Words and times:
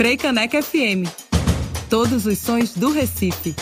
Freicaneca 0.00 0.62
FM. 0.62 1.06
Todos 1.90 2.24
os 2.24 2.38
sons 2.38 2.72
do 2.72 2.90
Recife. 2.90 3.54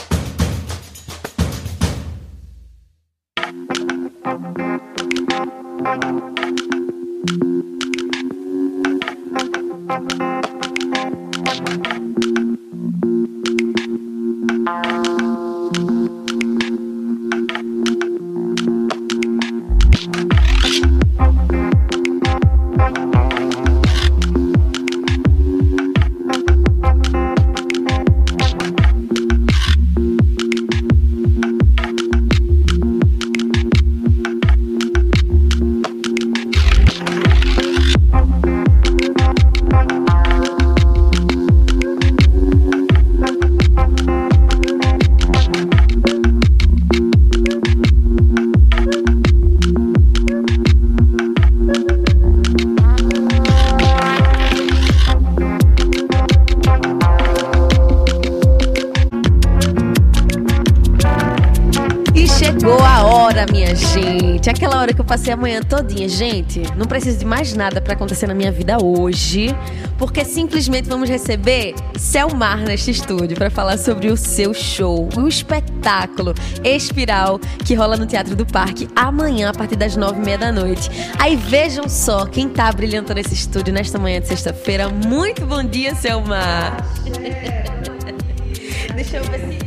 Passei 65.09 65.33
a 65.33 65.37
manhã 65.37 65.63
todinha. 65.63 66.09
Gente, 66.09 66.63
não 66.77 66.87
preciso 66.87 67.19
de 67.19 67.25
mais 67.25 67.55
nada 67.55 67.81
para 67.81 67.95
acontecer 67.95 68.27
na 68.27 68.35
minha 68.35 68.53
vida 68.53 68.77
hoje, 68.83 69.57
porque 69.97 70.25
simplesmente 70.25 70.89
vamos 70.89 71.09
receber 71.09 71.75
Selmar 71.97 72.59
neste 72.59 72.91
estúdio 72.91 73.37
para 73.37 73.51
falar 73.51 73.79
sobre 73.79 74.09
o 74.09 74.17
seu 74.17 74.53
show, 74.53 75.09
o 75.17 75.27
espetáculo 75.27 76.35
Espiral, 76.63 77.41
que 77.65 77.75
rola 77.75 77.97
no 77.97 78.07
Teatro 78.07 78.37
do 78.37 78.45
Parque 78.47 78.89
amanhã, 78.95 79.49
a 79.49 79.53
partir 79.53 79.77
das 79.77 79.97
nove 79.97 80.21
e 80.21 80.25
meia 80.25 80.39
da 80.39 80.53
noite. 80.53 80.91
Aí 81.19 81.35
vejam 81.35 81.89
só 81.89 82.27
quem 82.27 82.49
tá 82.49 82.71
brilhando 82.71 83.13
nesse 83.15 83.35
estúdio 83.35 83.73
nesta 83.73 83.99
manhã 83.99 84.21
de 84.21 84.29
sexta-feira. 84.29 84.89
Muito 84.89 85.47
bom 85.47 85.65
dia, 85.65 85.95
Selmar! 85.95 86.77
Deixa 88.95 89.17
eu 89.17 89.25
ver 89.25 89.41
se. 89.41 89.59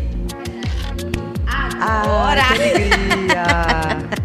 Agora! 1.79 2.41
Ah, 2.41 2.53
que 2.53 2.61
alegria! 2.61 4.11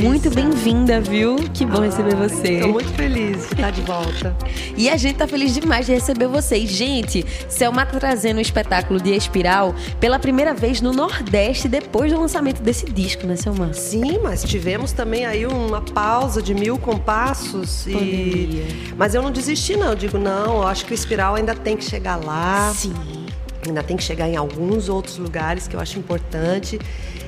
Muito 0.00 0.30
bem-vinda, 0.30 1.00
viu? 1.00 1.36
Que 1.52 1.66
bom 1.66 1.78
ah, 1.78 1.86
receber 1.86 2.14
você. 2.14 2.54
Estou 2.54 2.72
muito 2.72 2.92
feliz 2.92 3.48
de 3.48 3.54
estar 3.54 3.70
de 3.70 3.80
volta. 3.82 4.36
e 4.76 4.88
a 4.88 4.96
gente 4.96 5.16
tá 5.16 5.26
feliz 5.26 5.52
demais 5.54 5.86
de 5.86 5.92
receber 5.92 6.28
vocês. 6.28 6.70
Gente, 6.70 7.24
Selma 7.48 7.84
tá 7.84 7.98
trazendo 7.98 8.36
o 8.36 8.38
um 8.38 8.42
espetáculo 8.42 9.00
de 9.00 9.10
Espiral 9.14 9.74
pela 9.98 10.18
primeira 10.18 10.54
vez 10.54 10.80
no 10.80 10.92
Nordeste 10.92 11.68
depois 11.68 12.12
do 12.12 12.20
lançamento 12.20 12.62
desse 12.62 12.86
disco, 12.86 13.26
né, 13.26 13.36
Selma? 13.36 13.72
Sim, 13.72 14.18
mas 14.22 14.44
tivemos 14.44 14.92
também 14.92 15.26
aí 15.26 15.46
uma 15.46 15.80
pausa 15.80 16.40
de 16.40 16.54
mil 16.54 16.78
compassos 16.78 17.86
e 17.86 18.64
mas 18.96 19.14
eu 19.14 19.22
não 19.22 19.30
desisti 19.32 19.76
não, 19.76 19.88
eu 19.88 19.96
digo 19.96 20.18
não, 20.18 20.58
eu 20.58 20.66
acho 20.66 20.84
que 20.84 20.92
o 20.92 20.94
Espiral 20.94 21.34
ainda 21.34 21.54
tem 21.54 21.76
que 21.76 21.84
chegar 21.84 22.16
lá. 22.16 22.72
Sim. 22.74 23.21
Ainda 23.66 23.82
tem 23.82 23.96
que 23.96 24.02
chegar 24.02 24.28
em 24.28 24.36
alguns 24.36 24.88
outros 24.88 25.18
lugares 25.18 25.68
que 25.68 25.76
eu 25.76 25.80
acho 25.80 25.98
importante. 25.98 26.78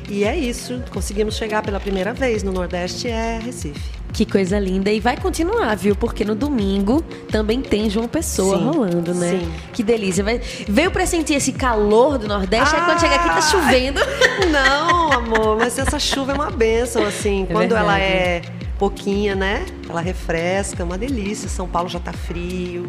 E 0.09 0.25
é 0.25 0.37
isso, 0.37 0.83
conseguimos 0.91 1.37
chegar 1.37 1.63
pela 1.63 1.81
primeira 1.81 2.13
vez 2.13 2.43
no 2.43 2.53
Nordeste, 2.53 3.09
é 3.09 3.39
Recife. 3.39 3.81
Que 4.13 4.25
coisa 4.25 4.61
linda. 4.61 4.93
E 4.93 5.01
vai 5.01 5.17
continuar, 5.17 5.75
viu? 5.77 5.97
Porque 5.97 6.25
no 6.25 6.37
domingo 6.37 7.03
também 7.33 7.61
tem 7.61 7.91
João 7.91 8.07
Pessoa 8.07 8.59
sim, 8.59 8.65
rolando, 8.65 9.13
né? 9.13 9.41
Sim. 9.41 9.53
Que 9.73 9.83
delícia. 9.83 10.23
Vai... 10.23 10.41
Veio 10.69 10.91
pra 10.93 11.05
sentir 11.05 11.35
esse 11.35 11.53
calor 11.53 12.17
do 12.17 12.29
Nordeste, 12.29 12.77
ah, 12.77 12.79
aí 12.79 12.85
quando 12.85 13.01
chega 13.01 13.17
aqui 13.17 13.29
tá 13.29 13.41
chovendo. 13.41 14.01
Não, 14.53 15.13
amor, 15.13 15.57
mas 15.59 15.77
essa 15.79 15.99
chuva 15.99 16.31
é 16.31 16.35
uma 16.37 16.51
benção, 16.51 17.05
assim. 17.05 17.43
É 17.43 17.47
quando 17.47 17.71
verdade. 17.71 17.83
ela 17.83 17.99
é 17.99 18.43
pouquinha, 18.79 19.35
né? 19.35 19.67
Ela 19.89 20.01
refresca, 20.01 20.83
é 20.83 20.85
uma 20.85 20.97
delícia. 20.97 21.49
São 21.49 21.67
Paulo 21.67 21.89
já 21.89 21.99
tá 21.99 22.13
frio. 22.13 22.89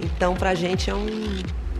Então, 0.00 0.34
pra 0.34 0.54
gente 0.54 0.88
é 0.88 0.94
um 0.94 1.08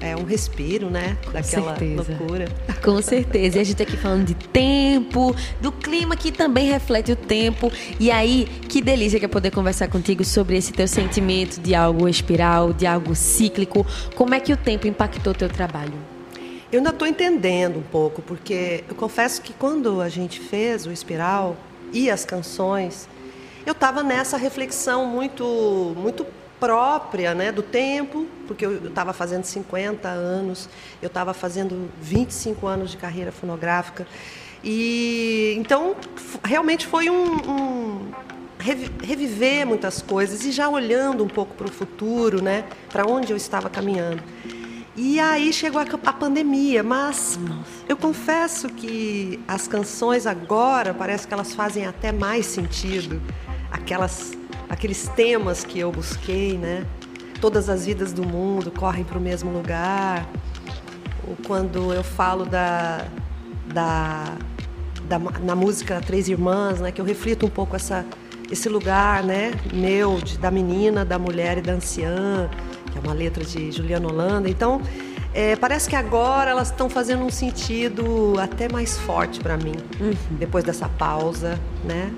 é 0.02 0.16
um 0.16 0.24
respiro, 0.24 0.90
né? 0.90 1.16
Com 1.24 1.30
Daquela 1.30 1.76
certeza. 1.76 2.16
loucura. 2.18 2.48
Com 2.82 3.00
certeza. 3.00 3.58
E 3.58 3.60
a 3.60 3.64
gente 3.64 3.80
aqui 3.80 3.96
falando 3.96 4.26
de 4.26 4.34
tempo, 4.34 5.34
do 5.60 5.70
clima 5.70 6.16
que 6.16 6.32
também 6.32 6.66
reflete 6.68 7.12
o 7.12 7.16
tempo. 7.16 7.70
E 8.00 8.10
aí, 8.10 8.46
que 8.68 8.82
delícia 8.82 9.20
que 9.20 9.24
é 9.24 9.28
poder 9.28 9.52
conversar 9.52 9.88
contigo 9.88 10.24
sobre 10.24 10.56
esse 10.56 10.72
teu 10.72 10.88
sentimento 10.88 11.60
de 11.60 11.72
algo 11.74 12.08
espiral, 12.08 12.72
de 12.72 12.84
algo 12.84 13.14
cíclico. 13.14 13.86
Como 14.16 14.34
é 14.34 14.40
que 14.40 14.52
o 14.52 14.56
tempo 14.56 14.88
impactou 14.88 15.32
o 15.32 15.36
teu 15.36 15.48
trabalho? 15.48 15.94
Eu 16.72 16.78
ainda 16.78 16.90
estou 16.90 17.06
entendendo 17.06 17.78
um 17.78 17.82
pouco, 17.82 18.20
porque 18.22 18.82
eu 18.88 18.94
confesso 18.96 19.40
que 19.40 19.52
quando 19.52 20.00
a 20.00 20.08
gente 20.08 20.40
fez 20.40 20.84
o 20.84 20.90
espiral 20.90 21.56
e 21.92 22.10
as 22.10 22.24
canções, 22.24 23.08
eu 23.64 23.72
estava 23.72 24.02
nessa 24.02 24.36
reflexão 24.36 25.06
muito, 25.06 25.94
muito 25.96 26.26
própria 26.62 27.34
né, 27.34 27.50
do 27.50 27.60
tempo, 27.60 28.24
porque 28.46 28.64
eu 28.64 28.86
estava 28.86 29.12
fazendo 29.12 29.42
50 29.42 30.08
anos, 30.08 30.68
eu 31.02 31.08
estava 31.08 31.34
fazendo 31.34 31.90
25 32.00 32.68
anos 32.68 32.92
de 32.92 32.96
carreira 32.96 33.32
fonográfica. 33.32 34.06
E 34.62 35.56
então 35.58 35.96
realmente 36.44 36.86
foi 36.86 37.10
um, 37.10 37.32
um 37.50 38.10
reviver 38.60 39.66
muitas 39.66 40.00
coisas 40.00 40.44
e 40.44 40.52
já 40.52 40.68
olhando 40.68 41.24
um 41.24 41.28
pouco 41.28 41.52
para 41.56 41.66
o 41.66 41.72
futuro, 41.72 42.40
né, 42.40 42.62
para 42.90 43.04
onde 43.04 43.32
eu 43.32 43.36
estava 43.36 43.68
caminhando. 43.68 44.22
E 44.94 45.18
aí 45.18 45.52
chegou 45.52 45.80
a, 45.80 45.84
a 45.84 46.12
pandemia, 46.12 46.84
mas 46.84 47.40
Nossa. 47.42 47.64
eu 47.88 47.96
confesso 47.96 48.68
que 48.68 49.40
as 49.48 49.66
canções 49.66 50.28
agora 50.28 50.94
parece 50.94 51.26
que 51.26 51.34
elas 51.34 51.54
fazem 51.54 51.86
até 51.86 52.12
mais 52.12 52.46
sentido. 52.46 53.20
Aquelas 53.68 54.32
aqueles 54.72 55.06
temas 55.08 55.62
que 55.64 55.78
eu 55.78 55.92
busquei, 55.92 56.56
né? 56.56 56.86
Todas 57.42 57.68
as 57.68 57.84
vidas 57.84 58.10
do 58.10 58.26
mundo 58.26 58.70
correm 58.70 59.04
para 59.04 59.18
o 59.18 59.20
mesmo 59.20 59.52
lugar. 59.52 60.26
Ou 61.28 61.36
quando 61.46 61.92
eu 61.92 62.02
falo 62.02 62.46
da, 62.46 63.04
da, 63.66 64.34
da, 65.04 65.18
na 65.18 65.54
música 65.54 66.00
Três 66.00 66.26
Irmãs, 66.26 66.80
né? 66.80 66.90
Que 66.90 67.02
eu 67.02 67.04
reflito 67.04 67.44
um 67.44 67.50
pouco 67.50 67.76
essa, 67.76 68.06
esse 68.50 68.66
lugar, 68.70 69.22
né? 69.22 69.52
Meu, 69.74 70.18
de, 70.18 70.38
da 70.38 70.50
menina, 70.50 71.04
da 71.04 71.18
mulher 71.18 71.58
e 71.58 71.60
da 71.60 71.74
anciã, 71.74 72.48
que 72.90 72.96
é 72.96 73.00
uma 73.02 73.12
letra 73.12 73.44
de 73.44 73.70
Juliana 73.70 74.08
Holanda. 74.08 74.48
Então, 74.48 74.80
é, 75.34 75.54
parece 75.54 75.86
que 75.86 75.96
agora 75.96 76.50
elas 76.50 76.70
estão 76.70 76.88
fazendo 76.88 77.22
um 77.22 77.30
sentido 77.30 78.34
até 78.40 78.72
mais 78.72 78.96
forte 78.96 79.38
para 79.38 79.58
mim, 79.58 79.74
uhum. 80.00 80.14
depois 80.38 80.64
dessa 80.64 80.88
pausa, 80.88 81.60
né? 81.84 82.10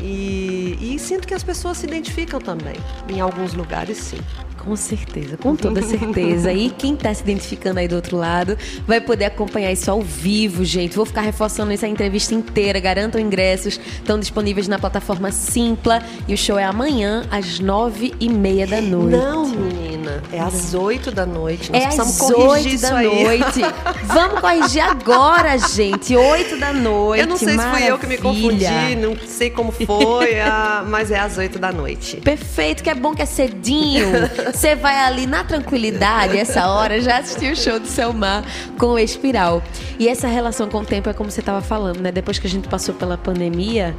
E, 0.00 0.78
e 0.80 0.98
sinto 0.98 1.26
que 1.26 1.34
as 1.34 1.42
pessoas 1.42 1.78
se 1.78 1.86
identificam 1.86 2.40
também. 2.40 2.76
Em 3.08 3.20
alguns 3.20 3.54
lugares, 3.54 3.96
sim. 3.98 4.18
Com 4.64 4.76
certeza, 4.76 5.36
com 5.36 5.54
toda 5.54 5.82
certeza. 5.82 6.50
E 6.50 6.70
quem 6.70 6.94
está 6.94 7.12
se 7.12 7.22
identificando 7.22 7.80
aí 7.80 7.86
do 7.86 7.96
outro 7.96 8.16
lado 8.16 8.56
vai 8.86 8.98
poder 8.98 9.26
acompanhar 9.26 9.70
isso 9.70 9.90
ao 9.90 10.00
vivo, 10.00 10.64
gente. 10.64 10.96
Vou 10.96 11.04
ficar 11.04 11.20
reforçando 11.20 11.70
essa 11.70 11.86
entrevista 11.86 12.34
inteira. 12.34 12.80
Garantam 12.80 13.20
ingressos, 13.20 13.78
estão 13.78 14.18
disponíveis 14.18 14.66
na 14.66 14.78
plataforma 14.78 15.30
Simpla. 15.30 16.02
E 16.26 16.32
o 16.32 16.38
show 16.38 16.58
é 16.58 16.64
amanhã, 16.64 17.26
às 17.30 17.60
nove 17.60 18.14
e 18.18 18.28
meia 18.28 18.66
da 18.66 18.80
noite. 18.80 19.16
Não, 19.16 19.46
menina. 19.48 19.83
É 20.32 20.40
às 20.40 20.74
oito 20.74 21.10
da 21.10 21.24
noite. 21.26 21.70
Nós 21.70 21.82
é 21.82 21.86
às 21.86 22.30
oito 22.30 22.80
da 22.80 22.96
aí. 22.96 23.24
noite. 23.24 23.60
Vamos 24.04 24.40
corrigir 24.40 24.82
agora, 24.82 25.56
gente. 25.58 26.16
Oito 26.16 26.56
da 26.58 26.72
noite. 26.72 27.20
Eu 27.20 27.26
não 27.26 27.36
sei 27.36 27.54
Maravilha. 27.54 27.78
se 27.78 27.82
fui 27.82 27.92
eu 27.92 27.98
que 27.98 28.06
me 28.06 28.18
confundi, 28.18 28.96
não 28.96 29.16
sei 29.26 29.50
como 29.50 29.72
foi, 29.72 30.40
ah, 30.40 30.84
mas 30.86 31.10
é 31.10 31.18
às 31.18 31.38
oito 31.38 31.58
da 31.58 31.72
noite. 31.72 32.16
Perfeito, 32.18 32.82
que 32.82 32.90
é 32.90 32.94
bom 32.94 33.14
que 33.14 33.22
é 33.22 33.26
cedinho. 33.26 34.08
Você 34.52 34.74
vai 34.74 34.96
ali 34.96 35.26
na 35.26 35.44
tranquilidade, 35.44 36.38
essa 36.38 36.68
hora, 36.68 37.00
já 37.00 37.18
assistiu 37.18 37.52
o 37.52 37.56
show 37.56 37.78
do 37.78 37.86
Selmar 37.86 38.44
com 38.78 38.88
o 38.88 38.98
Espiral. 38.98 39.62
E 39.98 40.08
essa 40.08 40.28
relação 40.28 40.68
com 40.68 40.78
o 40.78 40.84
tempo 40.84 41.08
é 41.08 41.12
como 41.12 41.30
você 41.30 41.40
estava 41.40 41.60
falando, 41.60 42.00
né? 42.00 42.10
Depois 42.10 42.38
que 42.38 42.46
a 42.46 42.50
gente 42.50 42.68
passou 42.68 42.94
pela 42.94 43.16
pandemia, 43.16 43.94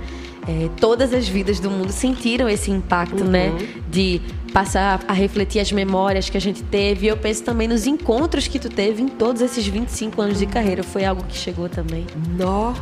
é, 0.47 0.69
todas 0.79 1.13
as 1.13 1.27
vidas 1.27 1.59
do 1.59 1.69
mundo 1.69 1.91
sentiram 1.91 2.47
esse 2.47 2.71
impacto, 2.71 3.23
né? 3.23 3.49
uhum. 3.49 3.57
né? 3.57 3.67
De 3.89 4.21
passar 4.53 5.03
a 5.07 5.13
refletir 5.13 5.59
as 5.59 5.71
memórias 5.71 6.29
que 6.29 6.37
a 6.37 6.41
gente 6.41 6.63
teve. 6.63 7.07
E 7.07 7.09
eu 7.09 7.17
penso 7.17 7.43
também 7.43 7.67
nos 7.67 7.85
encontros 7.85 8.47
que 8.47 8.57
tu 8.57 8.69
teve 8.69 9.01
em 9.01 9.07
todos 9.07 9.41
esses 9.41 9.67
25 9.67 10.21
anos 10.21 10.39
de 10.39 10.45
carreira. 10.45 10.81
Foi 10.83 11.03
algo 11.03 11.23
que 11.25 11.35
chegou 11.35 11.67
também. 11.67 12.05
Nó! 12.37 12.73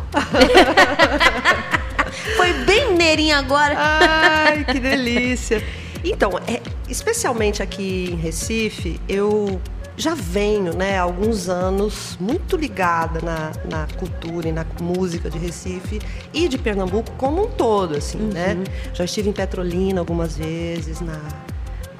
Foi 2.38 2.54
bem 2.65 2.94
neirinho 2.95 3.36
agora. 3.36 3.75
Ai, 3.77 4.63
que 4.66 4.80
delícia! 4.80 5.63
Então, 6.04 6.31
é, 6.48 6.62
especialmente 6.88 7.63
aqui 7.63 8.09
em 8.12 8.16
Recife, 8.16 9.00
eu 9.07 9.59
já 9.95 10.16
venho, 10.16 10.74
né, 10.75 10.98
há 10.98 11.04
alguns 11.04 11.50
anos 11.50 12.18
muito 12.19 12.57
ligada 12.57 13.19
na, 13.22 13.51
na 13.69 13.88
cultura 13.98 14.48
e 14.48 14.51
na 14.51 14.66
música 14.81 15.30
de 15.30 15.38
Recife 15.38 16.01
e 16.34 16.48
de 16.48 16.57
Pernambuco 16.57 17.12
como 17.18 17.45
um 17.45 17.48
todo, 17.50 17.95
assim, 17.95 18.19
uhum. 18.19 18.30
né? 18.30 18.57
Já 18.94 19.06
estive 19.06 19.30
em 19.30 19.34
Petrolina 19.34 20.00
algumas 20.00 20.36
vezes, 20.36 21.00
na, 21.00 21.19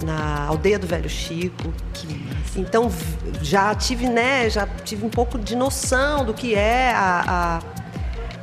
na 0.04 0.46
aldeia 0.48 0.80
do 0.80 0.88
Velho 0.88 1.10
Chico. 1.10 1.74
Então 2.56 2.92
já 3.42 3.74
tive, 3.76 4.08
né, 4.08 4.50
já 4.50 4.68
tive 4.68 5.06
um 5.06 5.10
pouco 5.10 5.38
de 5.38 5.56
noção 5.56 6.26
do 6.26 6.34
que 6.34 6.56
é 6.56 6.92
a, 6.92 7.62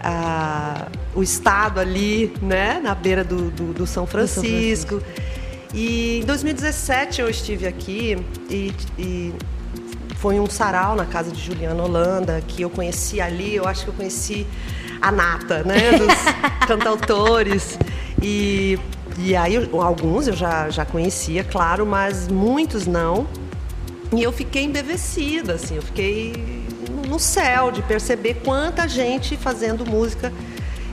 a, 0.02 0.08
a 0.08 0.86
o 1.14 1.22
estado 1.22 1.80
ali, 1.80 2.32
né, 2.40 2.80
na 2.82 2.94
beira 2.94 3.24
do, 3.24 3.50
do, 3.50 3.72
do 3.72 3.86
São 3.86 4.06
Francisco. 4.06 4.96
Do 4.96 5.00
São 5.00 5.00
Francisco. 5.00 5.19
E 5.72 6.20
em 6.20 6.24
2017 6.24 7.20
eu 7.20 7.28
estive 7.28 7.66
aqui 7.66 8.16
e, 8.48 8.74
e 8.98 9.34
foi 10.16 10.38
um 10.38 10.48
sarau 10.48 10.94
na 10.94 11.06
casa 11.06 11.30
de 11.30 11.40
Juliana 11.40 11.82
Holanda, 11.82 12.42
que 12.46 12.62
eu 12.62 12.70
conheci 12.70 13.20
ali, 13.20 13.54
eu 13.54 13.66
acho 13.66 13.84
que 13.84 13.90
eu 13.90 13.94
conheci 13.94 14.46
a 15.00 15.10
nata, 15.10 15.62
né, 15.62 15.92
dos 15.92 16.14
cantautores. 16.66 17.78
E, 18.20 18.78
e 19.18 19.34
aí 19.34 19.56
alguns 19.80 20.28
eu 20.28 20.34
já, 20.34 20.68
já 20.68 20.84
conhecia, 20.84 21.44
claro, 21.44 21.86
mas 21.86 22.28
muitos 22.28 22.86
não. 22.86 23.26
E 24.12 24.22
eu 24.22 24.32
fiquei 24.32 24.64
embevecida, 24.64 25.54
assim, 25.54 25.76
eu 25.76 25.82
fiquei 25.82 26.34
no 27.08 27.18
céu 27.18 27.70
de 27.70 27.80
perceber 27.82 28.42
quanta 28.44 28.86
gente 28.88 29.36
fazendo 29.36 29.86
música 29.86 30.32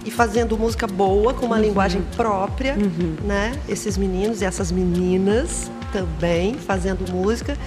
e 0.07 0.11
fazendo 0.11 0.57
música 0.57 0.87
boa, 0.87 1.33
com 1.33 1.45
uma 1.45 1.57
uhum. 1.57 1.63
linguagem 1.63 2.01
própria, 2.15 2.75
uhum. 2.75 3.17
né? 3.25 3.51
Esses 3.67 3.97
meninos 3.97 4.41
e 4.41 4.45
essas 4.45 4.71
meninas 4.71 5.69
também 5.91 6.53
fazendo 6.55 7.11
música. 7.11 7.57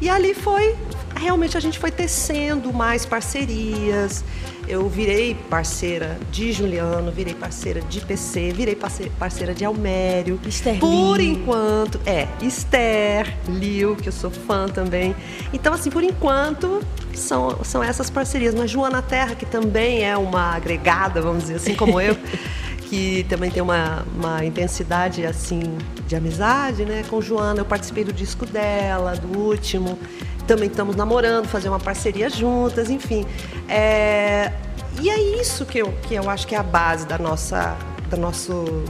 E 0.00 0.08
ali 0.08 0.32
foi, 0.32 0.76
realmente 1.16 1.56
a 1.56 1.60
gente 1.60 1.80
foi 1.80 1.90
tecendo 1.90 2.72
mais 2.72 3.04
parcerias. 3.04 4.24
Eu 4.68 4.88
virei 4.88 5.34
parceira 5.50 6.18
de 6.30 6.52
Juliano, 6.52 7.10
virei 7.10 7.34
parceira 7.34 7.80
de 7.80 8.00
PC, 8.00 8.52
virei 8.52 8.78
parceira 9.18 9.52
de 9.52 9.64
Almério. 9.64 10.40
Esther 10.46 10.78
Por 10.78 11.20
enquanto, 11.20 12.00
é, 12.06 12.28
Esther, 12.40 13.36
Liu, 13.48 13.96
que 13.96 14.08
eu 14.08 14.12
sou 14.12 14.30
fã 14.30 14.68
também. 14.68 15.16
Então, 15.52 15.74
assim, 15.74 15.90
por 15.90 16.04
enquanto, 16.04 16.80
são, 17.18 17.62
são 17.64 17.82
essas 17.82 18.10
parcerias. 18.10 18.54
Mas 18.54 18.70
Joana 18.70 19.02
Terra, 19.02 19.34
que 19.34 19.46
também 19.46 20.04
é 20.04 20.16
uma 20.16 20.54
agregada, 20.54 21.20
vamos 21.20 21.42
dizer 21.44 21.56
assim, 21.56 21.74
como 21.74 22.00
eu, 22.00 22.16
que 22.88 23.24
também 23.28 23.50
tem 23.50 23.62
uma, 23.62 24.04
uma 24.14 24.44
intensidade, 24.44 25.24
assim, 25.24 25.78
de 26.06 26.16
amizade, 26.16 26.84
né? 26.84 27.04
Com 27.08 27.20
Joana, 27.20 27.60
eu 27.60 27.64
participei 27.64 28.04
do 28.04 28.12
disco 28.12 28.46
dela, 28.46 29.14
do 29.16 29.38
último 29.38 29.98
também 30.46 30.68
estamos 30.68 30.96
namorando, 30.96 31.46
fazer 31.46 31.68
uma 31.68 31.80
parceria 31.80 32.28
juntas, 32.28 32.90
enfim. 32.90 33.24
É, 33.68 34.52
e 35.00 35.08
é 35.08 35.40
isso 35.40 35.64
que 35.64 35.78
eu, 35.78 35.92
que 36.02 36.14
eu 36.14 36.28
acho 36.28 36.46
que 36.46 36.54
é 36.54 36.58
a 36.58 36.62
base 36.62 37.06
da 37.06 37.18
nossa, 37.18 37.76
do 38.10 38.16
nosso 38.16 38.84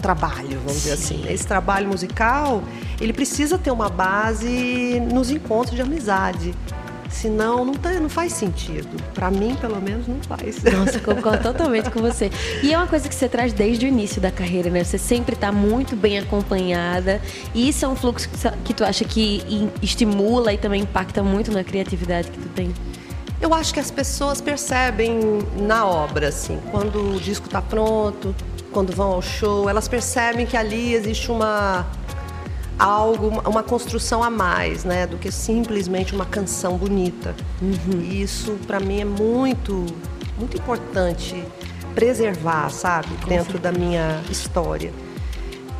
trabalho, 0.00 0.58
vamos 0.60 0.72
Sim. 0.72 0.78
dizer 0.78 0.92
assim. 0.92 1.24
Esse 1.28 1.46
trabalho 1.46 1.88
musical, 1.88 2.62
ele 3.00 3.12
precisa 3.12 3.58
ter 3.58 3.70
uma 3.70 3.88
base 3.88 5.00
nos 5.12 5.30
encontros 5.30 5.76
de 5.76 5.82
amizade. 5.82 6.54
Senão 7.12 7.64
não, 7.64 7.74
tá, 7.74 7.90
não 7.92 8.08
faz 8.08 8.32
sentido. 8.32 8.88
Para 9.12 9.30
mim, 9.30 9.54
pelo 9.60 9.80
menos, 9.80 10.08
não 10.08 10.20
faz. 10.22 10.62
Nossa, 10.64 10.98
concordo 10.98 11.42
totalmente 11.42 11.90
com 11.90 12.00
você. 12.00 12.30
E 12.62 12.72
é 12.72 12.76
uma 12.76 12.86
coisa 12.86 13.08
que 13.08 13.14
você 13.14 13.28
traz 13.28 13.52
desde 13.52 13.84
o 13.84 13.88
início 13.88 14.20
da 14.20 14.30
carreira, 14.30 14.70
né? 14.70 14.82
Você 14.82 14.98
sempre 14.98 15.34
está 15.34 15.52
muito 15.52 15.94
bem 15.94 16.18
acompanhada. 16.18 17.20
E 17.54 17.68
isso 17.68 17.84
é 17.84 17.88
um 17.88 17.94
fluxo 17.94 18.28
que 18.64 18.72
tu 18.72 18.82
acha 18.82 19.04
que 19.04 19.70
estimula 19.82 20.52
e 20.52 20.58
também 20.58 20.82
impacta 20.82 21.22
muito 21.22 21.52
na 21.52 21.62
criatividade 21.62 22.30
que 22.30 22.38
tu 22.38 22.48
tem? 22.48 22.72
Eu 23.40 23.52
acho 23.52 23.74
que 23.74 23.80
as 23.80 23.90
pessoas 23.90 24.40
percebem 24.40 25.20
na 25.58 25.84
obra, 25.84 26.28
assim, 26.28 26.58
quando 26.70 27.16
o 27.16 27.20
disco 27.20 27.46
está 27.46 27.60
pronto, 27.60 28.34
quando 28.72 28.94
vão 28.94 29.12
ao 29.12 29.22
show, 29.22 29.68
elas 29.68 29.86
percebem 29.86 30.46
que 30.46 30.56
ali 30.56 30.94
existe 30.94 31.30
uma 31.30 31.86
algo, 32.82 33.40
uma 33.48 33.62
construção 33.62 34.22
a 34.22 34.30
mais, 34.30 34.84
né, 34.84 35.06
do 35.06 35.16
que 35.16 35.30
simplesmente 35.30 36.14
uma 36.14 36.26
canção 36.26 36.76
bonita. 36.76 37.34
Uhum. 37.60 38.00
E 38.00 38.22
isso 38.22 38.58
para 38.66 38.80
mim 38.80 39.00
é 39.00 39.04
muito, 39.04 39.86
muito 40.36 40.56
importante 40.56 41.44
preservar, 41.94 42.70
sabe, 42.70 43.08
Com 43.22 43.28
dentro 43.28 43.52
certeza. 43.52 43.72
da 43.72 43.72
minha 43.72 44.20
história. 44.30 44.92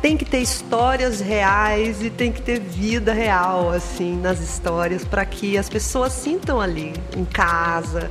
Tem 0.01 0.15
que 0.17 0.25
ter 0.25 0.39
histórias 0.39 1.19
reais 1.19 2.01
e 2.03 2.09
tem 2.09 2.31
que 2.31 2.41
ter 2.41 2.59
vida 2.59 3.13
real 3.13 3.69
assim 3.69 4.17
nas 4.17 4.39
histórias 4.39 5.03
para 5.05 5.25
que 5.25 5.57
as 5.57 5.69
pessoas 5.69 6.13
sintam 6.13 6.59
ali 6.59 6.93
em 7.15 7.25
casa, 7.25 8.09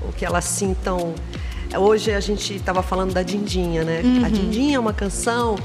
ou 0.00 0.12
que 0.12 0.24
elas 0.24 0.44
sintam 0.44 1.14
Hoje 1.74 2.12
a 2.12 2.20
gente 2.20 2.54
estava 2.54 2.82
falando 2.82 3.14
da 3.14 3.22
Dindinha, 3.22 3.82
né? 3.82 4.02
Uhum. 4.04 4.24
A 4.26 4.28
Dindinha 4.28 4.76
é 4.76 4.78
uma 4.78 4.92
canção 4.92 5.56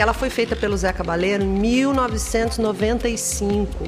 que 0.00 0.02
ela 0.02 0.14
foi 0.14 0.30
feita 0.30 0.56
pelo 0.56 0.74
Zé 0.78 0.94
Cabaleiro 0.94 1.44
em 1.44 1.46
1995. 1.46 3.84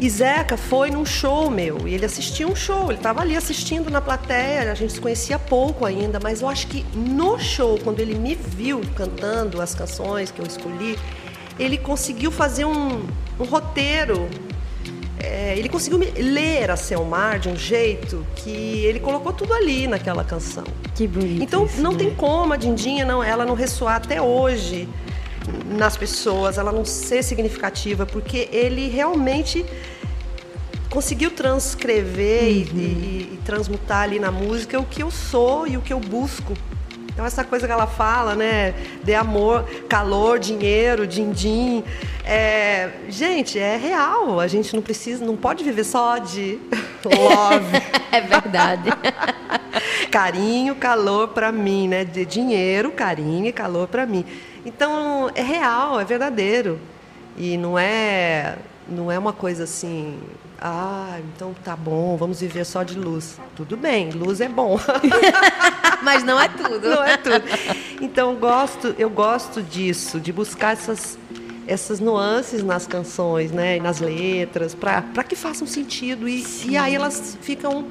E 0.00 0.10
Zeca 0.10 0.56
foi 0.56 0.90
num 0.90 1.06
show 1.06 1.48
meu, 1.48 1.86
e 1.86 1.94
ele 1.94 2.04
assistiu 2.04 2.48
um 2.48 2.56
show, 2.56 2.86
ele 2.86 2.94
estava 2.94 3.20
ali 3.20 3.36
assistindo 3.36 3.88
na 3.88 4.00
plateia, 4.00 4.72
a 4.72 4.74
gente 4.74 4.94
se 4.94 5.00
conhecia 5.00 5.38
pouco 5.38 5.86
ainda, 5.86 6.18
mas 6.20 6.42
eu 6.42 6.48
acho 6.48 6.66
que 6.66 6.84
no 6.92 7.38
show, 7.38 7.78
quando 7.84 8.00
ele 8.00 8.16
me 8.16 8.34
viu 8.34 8.80
cantando 8.96 9.62
as 9.62 9.76
canções 9.76 10.32
que 10.32 10.40
eu 10.40 10.44
escolhi, 10.44 10.98
ele 11.56 11.78
conseguiu 11.78 12.32
fazer 12.32 12.64
um, 12.64 13.06
um 13.38 13.44
roteiro 13.44 14.28
é, 15.24 15.54
ele 15.56 15.68
conseguiu 15.68 15.98
ler 15.98 16.70
a 16.70 16.76
Selmar 16.76 17.38
de 17.38 17.48
um 17.48 17.56
jeito 17.56 18.26
que 18.36 18.84
ele 18.84 19.00
colocou 19.00 19.32
tudo 19.32 19.52
ali 19.52 19.86
naquela 19.86 20.24
canção. 20.24 20.64
Que 20.94 21.06
bonito. 21.06 21.42
Então 21.42 21.66
isso, 21.66 21.80
não 21.80 21.92
né? 21.92 21.98
tem 21.98 22.14
como 22.14 22.52
a 22.52 22.56
Dindinha 22.56 23.04
não, 23.04 23.22
ela 23.22 23.44
não 23.44 23.54
ressoar 23.54 23.96
até 23.96 24.20
hoje 24.20 24.88
nas 25.66 25.96
pessoas, 25.96 26.58
ela 26.58 26.72
não 26.72 26.84
ser 26.84 27.22
significativa, 27.22 28.06
porque 28.06 28.48
ele 28.52 28.88
realmente 28.88 29.64
conseguiu 30.88 31.30
transcrever 31.30 32.42
uhum. 32.42 32.48
e, 32.48 32.60
e, 32.60 33.30
e 33.34 33.40
transmutar 33.44 34.02
ali 34.02 34.18
na 34.18 34.30
música 34.30 34.78
o 34.78 34.84
que 34.84 35.02
eu 35.02 35.10
sou 35.10 35.66
e 35.66 35.76
o 35.76 35.80
que 35.80 35.92
eu 35.92 36.00
busco 36.00 36.54
então 37.14 37.24
essa 37.24 37.44
coisa 37.44 37.64
que 37.64 37.72
ela 37.72 37.86
fala, 37.86 38.34
né, 38.34 38.74
de 39.04 39.14
amor, 39.14 39.64
calor, 39.88 40.40
dinheiro, 40.40 41.06
din-din, 41.06 41.84
é, 42.24 42.90
gente, 43.08 43.56
é 43.56 43.76
real. 43.76 44.40
A 44.40 44.48
gente 44.48 44.74
não 44.74 44.82
precisa, 44.82 45.24
não 45.24 45.36
pode 45.36 45.62
viver 45.62 45.84
só 45.84 46.18
de 46.18 46.58
love. 47.06 47.76
é 48.10 48.20
verdade. 48.20 48.90
carinho, 50.10 50.74
calor 50.74 51.28
para 51.28 51.52
mim, 51.52 51.86
né? 51.86 52.04
De 52.04 52.26
dinheiro, 52.26 52.90
carinho 52.90 53.46
e 53.46 53.52
calor 53.52 53.86
para 53.86 54.04
mim. 54.04 54.24
Então 54.66 55.30
é 55.36 55.42
real, 55.42 56.00
é 56.00 56.04
verdadeiro 56.04 56.80
e 57.36 57.56
não 57.56 57.78
é 57.78 58.56
não 58.88 59.10
é 59.10 59.18
uma 59.18 59.32
coisa 59.32 59.64
assim 59.64 60.18
ah, 60.66 61.18
então 61.20 61.54
tá 61.62 61.76
bom, 61.76 62.16
vamos 62.16 62.40
viver 62.40 62.64
só 62.64 62.82
de 62.82 62.98
luz. 62.98 63.38
Tudo 63.54 63.76
bem, 63.76 64.10
luz 64.12 64.40
é 64.40 64.48
bom. 64.48 64.80
Mas 66.02 66.24
não 66.24 66.40
é 66.40 66.48
tudo. 66.48 66.88
Não 66.88 67.04
é 67.04 67.18
tudo. 67.18 67.44
Então 68.00 68.34
gosto, 68.36 68.94
eu 68.98 69.10
gosto 69.10 69.62
disso, 69.62 70.18
de 70.18 70.32
buscar 70.32 70.72
essas 70.72 71.18
essas 71.66 72.00
nuances 72.00 72.62
nas 72.62 72.86
canções, 72.86 73.50
né, 73.50 73.76
e 73.76 73.80
nas 73.80 74.00
letras, 74.00 74.74
para 74.74 75.24
que 75.24 75.36
façam 75.36 75.66
sentido 75.66 76.28
e, 76.28 76.44
e 76.66 76.76
aí 76.76 76.94
elas 76.94 77.38
ficam 77.42 77.86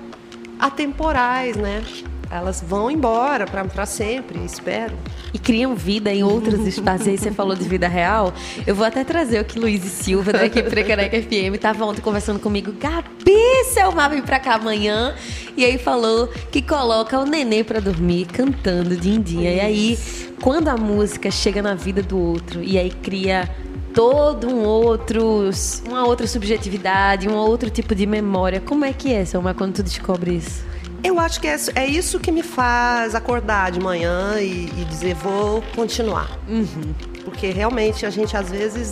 atemporais, 0.60 1.56
né? 1.56 1.84
Elas 2.33 2.63
vão 2.65 2.89
embora 2.89 3.45
para 3.45 3.85
sempre, 3.85 4.43
espero. 4.43 4.97
E 5.33 5.37
criam 5.37 5.75
vida 5.75 6.11
em 6.11 6.23
outros 6.23 6.65
espaços. 6.67 7.07
Aí 7.07 7.17
você 7.17 7.31
falou 7.31 7.55
de 7.55 7.63
vida 7.63 7.87
real. 7.87 8.33
Eu 8.65 8.73
vou 8.73 8.85
até 8.85 9.03
trazer 9.03 9.39
o 9.39 9.45
que 9.45 9.59
Luiz 9.59 9.85
e 9.85 9.89
Silva, 9.89 10.33
da 10.33 10.45
equipe 10.45 10.67
Frecaneca 10.69 11.15
FM, 11.21 11.55
estava 11.55 11.85
ontem 11.85 12.01
conversando 12.01 12.39
comigo. 12.39 12.73
Gabi, 12.73 13.65
Selma 13.71 14.09
vem 14.09 14.21
para 14.21 14.39
cá 14.39 14.55
amanhã. 14.55 15.13
E 15.55 15.63
aí 15.63 15.77
falou 15.77 16.27
que 16.51 16.61
coloca 16.61 17.19
o 17.19 17.25
nenê 17.25 17.63
para 17.63 17.79
dormir 17.79 18.25
cantando 18.25 18.97
dindinha. 18.97 19.53
E 19.53 19.59
aí, 19.59 19.99
quando 20.41 20.69
a 20.69 20.75
música 20.75 21.29
chega 21.29 21.61
na 21.61 21.75
vida 21.75 22.01
do 22.01 22.17
outro 22.17 22.63
e 22.63 22.79
aí 22.79 22.89
cria 22.89 23.47
todo 23.93 24.47
um 24.47 24.63
outro, 24.63 25.51
uma 25.87 26.07
outra 26.07 26.25
subjetividade, 26.25 27.29
um 27.29 27.35
outro 27.35 27.69
tipo 27.69 27.93
de 27.93 28.07
memória. 28.07 28.59
Como 28.59 28.83
é 28.83 28.91
que 28.91 29.13
é, 29.13 29.23
Selma, 29.23 29.53
quando 29.53 29.75
tu 29.75 29.83
descobre 29.83 30.37
isso? 30.37 30.73
Eu 31.03 31.19
acho 31.19 31.41
que 31.41 31.48
é, 31.48 31.55
é 31.75 31.86
isso 31.86 32.19
que 32.19 32.31
me 32.31 32.41
faz 32.41 33.13
acordar 33.13 33.72
de 33.72 33.79
manhã 33.79 34.39
e, 34.39 34.65
e 34.65 34.86
dizer 34.86 35.15
vou 35.15 35.62
continuar. 35.75 36.39
Uhum. 36.48 36.93
Porque 37.25 37.51
realmente 37.51 38.05
a 38.05 38.10
gente 38.10 38.38
às 38.38 38.50
vezes 38.50 38.91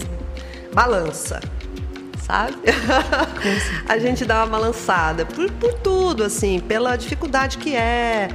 balança, 0.73 1.39
sabe? 2.25 2.57
a 3.87 3.97
gente 3.97 4.25
dá 4.25 4.43
uma 4.43 4.47
balançada 4.47 5.25
por, 5.25 5.49
por 5.53 5.73
tudo, 5.75 6.23
assim, 6.23 6.59
pela 6.59 6.97
dificuldade 6.97 7.57
que 7.57 7.75
é 7.75 8.29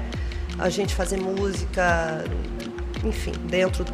a 0.58 0.68
gente 0.70 0.94
fazer 0.94 1.18
música, 1.18 2.24
enfim, 3.04 3.32
dentro 3.44 3.84
do, 3.84 3.92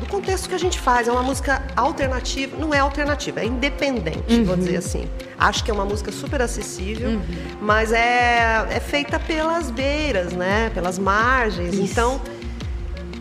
do 0.00 0.06
contexto 0.06 0.48
que 0.48 0.54
a 0.54 0.58
gente 0.58 0.78
faz. 0.78 1.06
É 1.06 1.12
uma 1.12 1.22
música 1.22 1.62
alternativa, 1.76 2.56
não 2.56 2.74
é 2.74 2.78
alternativa, 2.78 3.40
é 3.40 3.44
independente, 3.44 4.34
uhum. 4.34 4.44
vou 4.44 4.56
dizer 4.56 4.76
assim. 4.76 5.08
Acho 5.38 5.62
que 5.62 5.70
é 5.70 5.74
uma 5.74 5.84
música 5.84 6.10
super 6.10 6.42
acessível, 6.42 7.10
uhum. 7.10 7.22
mas 7.60 7.92
é, 7.92 8.66
é 8.70 8.80
feita 8.80 9.18
pelas 9.18 9.70
beiras, 9.70 10.32
né? 10.32 10.70
Pelas 10.74 10.98
margens. 10.98 11.74
Isso. 11.74 11.82
Então 11.82 12.20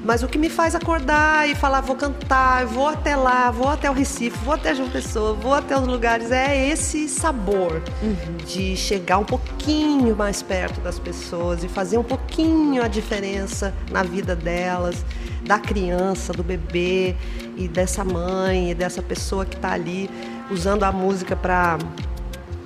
mas 0.03 0.23
o 0.23 0.27
que 0.27 0.37
me 0.37 0.49
faz 0.49 0.75
acordar 0.75 1.47
e 1.47 1.53
falar, 1.53 1.81
vou 1.81 1.95
cantar, 1.95 2.65
vou 2.65 2.87
até 2.87 3.15
lá, 3.15 3.51
vou 3.51 3.67
até 3.67 3.89
o 3.89 3.93
Recife, 3.93 4.37
vou 4.43 4.53
até 4.53 4.73
João 4.73 4.89
Pessoa, 4.89 5.33
vou 5.33 5.53
até 5.53 5.77
os 5.77 5.85
lugares, 5.85 6.31
é 6.31 6.67
esse 6.67 7.07
sabor 7.09 7.81
uhum. 8.01 8.37
de 8.45 8.77
chegar 8.77 9.17
um 9.17 9.25
pouquinho 9.25 10.15
mais 10.15 10.41
perto 10.41 10.79
das 10.79 10.97
pessoas 10.97 11.63
e 11.63 11.67
fazer 11.67 11.97
um 11.97 12.03
pouquinho 12.03 12.81
a 12.81 12.87
diferença 12.87 13.73
na 13.91 14.01
vida 14.01 14.35
delas, 14.35 15.05
da 15.43 15.59
criança, 15.59 16.33
do 16.33 16.43
bebê 16.43 17.15
e 17.55 17.67
dessa 17.67 18.03
mãe 18.03 18.71
e 18.71 18.75
dessa 18.75 19.01
pessoa 19.01 19.45
que 19.45 19.55
está 19.55 19.71
ali 19.71 20.09
usando 20.51 20.83
a 20.83 20.91
música 20.91 21.35
para 21.35 21.77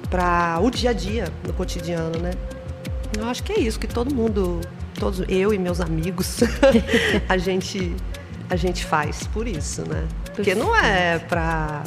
para 0.09 0.59
o 0.61 0.69
dia 0.69 0.91
a 0.91 0.93
dia, 0.93 1.33
no 1.45 1.53
cotidiano, 1.53 2.19
né? 2.19 2.31
Eu 3.17 3.25
acho 3.25 3.41
que 3.43 3.51
é 3.51 3.59
isso 3.59 3.79
que 3.79 3.87
todo 3.87 4.13
mundo 4.13 4.61
todos 4.99 5.23
eu 5.27 5.53
e 5.53 5.57
meus 5.57 5.81
amigos 5.81 6.39
a 7.27 7.37
gente 7.37 7.95
a 8.49 8.55
gente 8.55 8.85
faz 8.85 9.27
por 9.27 9.47
isso, 9.47 9.87
né? 9.87 10.07
Porque 10.35 10.53
não 10.53 10.75
é 10.75 11.17
para 11.19 11.83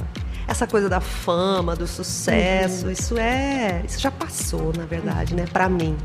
essa 0.47 0.67
coisa 0.67 0.89
da 0.89 1.01
fama, 1.01 1.75
do 1.75 1.87
sucesso, 1.87 2.87
uhum. 2.87 2.93
isso 2.93 3.19
é, 3.19 3.83
isso 3.87 4.01
já 4.01 4.11
passou, 4.11 4.73
na 4.77 4.85
verdade, 4.85 5.35
né, 5.35 5.45
para 5.53 5.69
mim. 5.69 5.97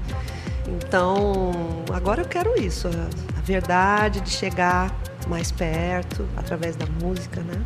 Então, 0.67 1.51
agora 1.93 2.21
eu 2.21 2.27
quero 2.27 2.59
isso, 2.59 2.87
a, 2.87 3.40
verdade 3.51 4.21
de 4.21 4.29
chegar 4.29 4.89
mais 5.27 5.51
perto 5.51 6.25
através 6.37 6.77
da 6.77 6.85
música, 6.85 7.41
né? 7.41 7.61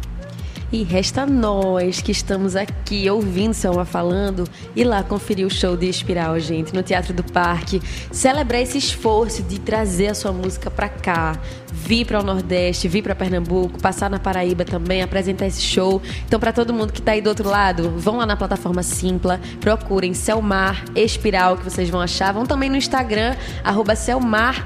E 0.76 0.84
resta 0.84 1.26
nós 1.26 2.02
que 2.02 2.12
estamos 2.12 2.54
aqui 2.54 3.10
ouvindo 3.10 3.54
Selma 3.54 3.86
falando 3.86 4.44
ir 4.76 4.84
lá 4.84 5.02
conferir 5.04 5.48
o 5.48 5.50
show 5.50 5.78
de 5.78 5.88
Espiral, 5.88 6.38
gente, 6.38 6.76
no 6.76 6.84
Teatro 6.84 7.14
do 7.14 7.24
Parque. 7.24 7.82
Celebrar 8.12 8.62
esse 8.62 8.78
esforço 8.78 9.42
de 9.42 9.58
trazer 9.58 10.08
a 10.08 10.14
sua 10.14 10.34
música 10.34 10.70
para 10.70 10.90
cá, 10.90 11.40
vir 11.72 12.06
para 12.06 12.20
o 12.20 12.24
Nordeste, 12.24 12.90
vir 12.90 13.02
para 13.02 13.16
Pernambuco, 13.16 13.82
passar 13.82 14.10
na 14.10 14.20
Paraíba 14.20 14.66
também, 14.66 15.02
apresentar 15.02 15.48
esse 15.48 15.62
show. 15.62 16.02
Então, 16.28 16.42
para 16.42 16.52
todo 16.52 16.74
mundo 16.74 16.92
que 16.92 17.00
está 17.00 17.14
aí 17.14 17.22
do 17.22 17.30
outro 17.30 17.48
lado, 17.48 17.94
vão 17.96 18.18
lá 18.18 18.26
na 18.26 18.36
plataforma 18.36 18.84
Simpla, 18.84 19.40
procurem 19.62 20.14
Selmar 20.14 20.84
Espiral, 20.94 21.56
que 21.56 21.64
vocês 21.64 21.90
vão 21.90 22.02
achar. 22.02 22.34
Vão 22.34 22.46
também 22.46 22.70
no 22.70 22.76
Instagram, 22.76 23.38
arroba 23.64 23.96
Selmar, 23.96 24.66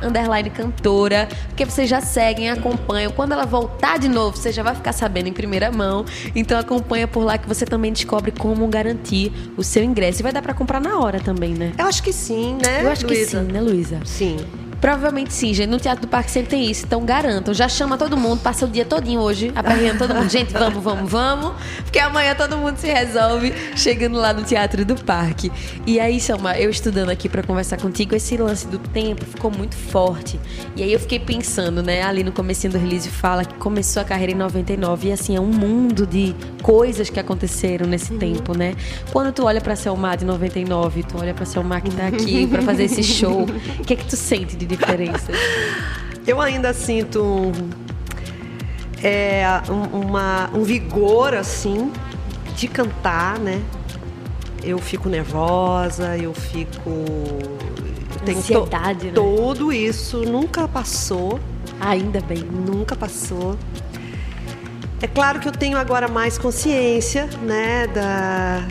cantora, 0.55 1.29
porque 1.49 1.65
vocês 1.65 1.87
já 1.87 2.01
seguem, 2.01 2.49
acompanham. 2.49 3.11
Quando 3.11 3.33
ela 3.33 3.45
voltar 3.45 3.99
de 3.99 4.09
novo, 4.09 4.35
você 4.35 4.51
já 4.51 4.63
vai 4.63 4.73
ficar 4.73 4.93
sabendo 4.93 5.27
em 5.27 5.33
primeira 5.33 5.71
mão 5.71 5.98
não. 5.99 6.31
Então 6.35 6.57
acompanha 6.57 7.07
por 7.07 7.23
lá 7.23 7.37
que 7.37 7.47
você 7.47 7.65
também 7.65 7.91
descobre 7.91 8.31
como 8.31 8.67
garantir 8.67 9.31
o 9.57 9.63
seu 9.63 9.83
ingresso. 9.83 10.21
E 10.21 10.23
vai 10.23 10.31
dar 10.31 10.41
para 10.41 10.53
comprar 10.53 10.79
na 10.79 10.99
hora 10.99 11.19
também, 11.19 11.53
né? 11.53 11.73
Eu 11.77 11.85
acho 11.85 12.03
que 12.03 12.13
sim, 12.13 12.57
né? 12.63 12.83
Eu 12.83 12.89
acho 12.89 13.05
Luísa? 13.05 13.39
que 13.39 13.45
sim, 13.45 13.51
né, 13.51 13.61
Luísa? 13.61 13.99
Sim. 14.05 14.37
Provavelmente 14.79 15.33
sim, 15.33 15.53
gente. 15.53 15.69
No 15.69 15.79
Teatro 15.79 16.01
do 16.01 16.07
Parque 16.07 16.31
sempre 16.31 16.51
tem 16.51 16.69
isso. 16.69 16.85
Então 16.85 17.03
garantam. 17.03 17.53
Já 17.53 17.67
chama 17.67 17.97
todo 17.97 18.15
mundo, 18.15 18.41
passa 18.41 18.65
o 18.65 18.69
dia 18.69 18.85
todinho 18.85 19.19
hoje, 19.19 19.51
aperreando 19.55 19.99
todo 19.99 20.15
mundo. 20.15 20.29
Gente, 20.29 20.53
vamos, 20.53 20.83
vamos, 20.83 21.11
vamos. 21.11 21.53
Porque 21.83 21.99
amanhã 21.99 22.35
todo 22.35 22.57
mundo 22.57 22.77
se 22.77 22.87
resolve 22.87 23.53
chegando 23.75 24.17
lá 24.17 24.33
no 24.33 24.43
Teatro 24.43 24.85
do 24.85 24.95
Parque. 24.95 25.51
E 25.85 25.99
aí, 25.99 26.19
Selma, 26.19 26.57
eu 26.57 26.69
estudando 26.69 27.09
aqui 27.09 27.27
para 27.27 27.43
conversar 27.43 27.77
contigo, 27.77 28.15
esse 28.15 28.37
lance 28.37 28.67
do 28.67 28.77
tempo 28.77 29.25
ficou 29.25 29.51
muito 29.51 29.75
forte. 29.75 30.39
E 30.75 30.83
aí 30.83 30.93
eu 30.93 30.99
fiquei 30.99 31.19
pensando, 31.19 31.83
né? 31.83 32.03
Ali 32.03 32.23
no 32.23 32.31
comecinho 32.31 32.73
do 32.73 32.79
release 32.79 33.09
fala 33.09 33.43
que 33.43 33.55
começou 33.55 34.01
a 34.01 34.05
carreira 34.05 34.31
em 34.31 34.35
99 34.35 35.09
e 35.09 35.11
assim, 35.11 35.35
é 35.35 35.39
um 35.39 35.47
mundo 35.47 36.05
de 36.05 36.35
coisas 36.61 37.09
que 37.09 37.19
aconteceram 37.19 37.87
nesse 37.87 38.13
uhum. 38.13 38.19
tempo, 38.19 38.57
né? 38.57 38.75
Quando 39.11 39.33
tu 39.33 39.45
olha 39.45 39.59
pra 39.59 39.75
Selma 39.75 40.15
de 40.15 40.25
99, 40.25 41.03
tu 41.03 41.17
olha 41.19 41.33
pra 41.33 41.45
Selma 41.45 41.81
que 41.81 41.91
tá 41.91 42.07
aqui 42.07 42.47
para 42.47 42.61
fazer 42.61 42.83
esse 42.83 43.03
show, 43.03 43.45
o 43.79 43.83
que 43.83 43.93
é 43.93 43.95
que 43.95 44.05
tu 44.05 44.15
sente 44.15 44.55
de 44.55 44.65
diferenças? 44.69 45.35
Eu 46.25 46.39
ainda 46.39 46.73
sinto 46.73 47.23
um, 47.23 47.51
é, 49.03 49.43
um, 49.69 50.01
uma, 50.01 50.49
um 50.53 50.63
vigor 50.63 51.33
assim 51.33 51.91
de 52.55 52.67
cantar, 52.67 53.39
né? 53.39 53.61
Eu 54.63 54.77
fico 54.77 55.09
nervosa, 55.09 56.17
eu 56.17 56.33
fico. 56.33 57.05
Tenho 58.25 58.37
Ansiedade, 58.37 58.99
to, 58.99 59.05
né? 59.07 59.11
Todo 59.13 59.73
isso 59.73 60.19
nunca 60.23 60.67
passou. 60.67 61.39
Ainda 61.79 62.19
bem. 62.21 62.43
Nunca 62.43 62.95
passou. 62.95 63.57
É 65.01 65.07
claro 65.07 65.39
que 65.39 65.47
eu 65.47 65.53
tenho 65.53 65.77
agora 65.77 66.09
mais 66.09 66.37
consciência, 66.37 67.29
né, 67.41 67.87
da, 67.87 68.67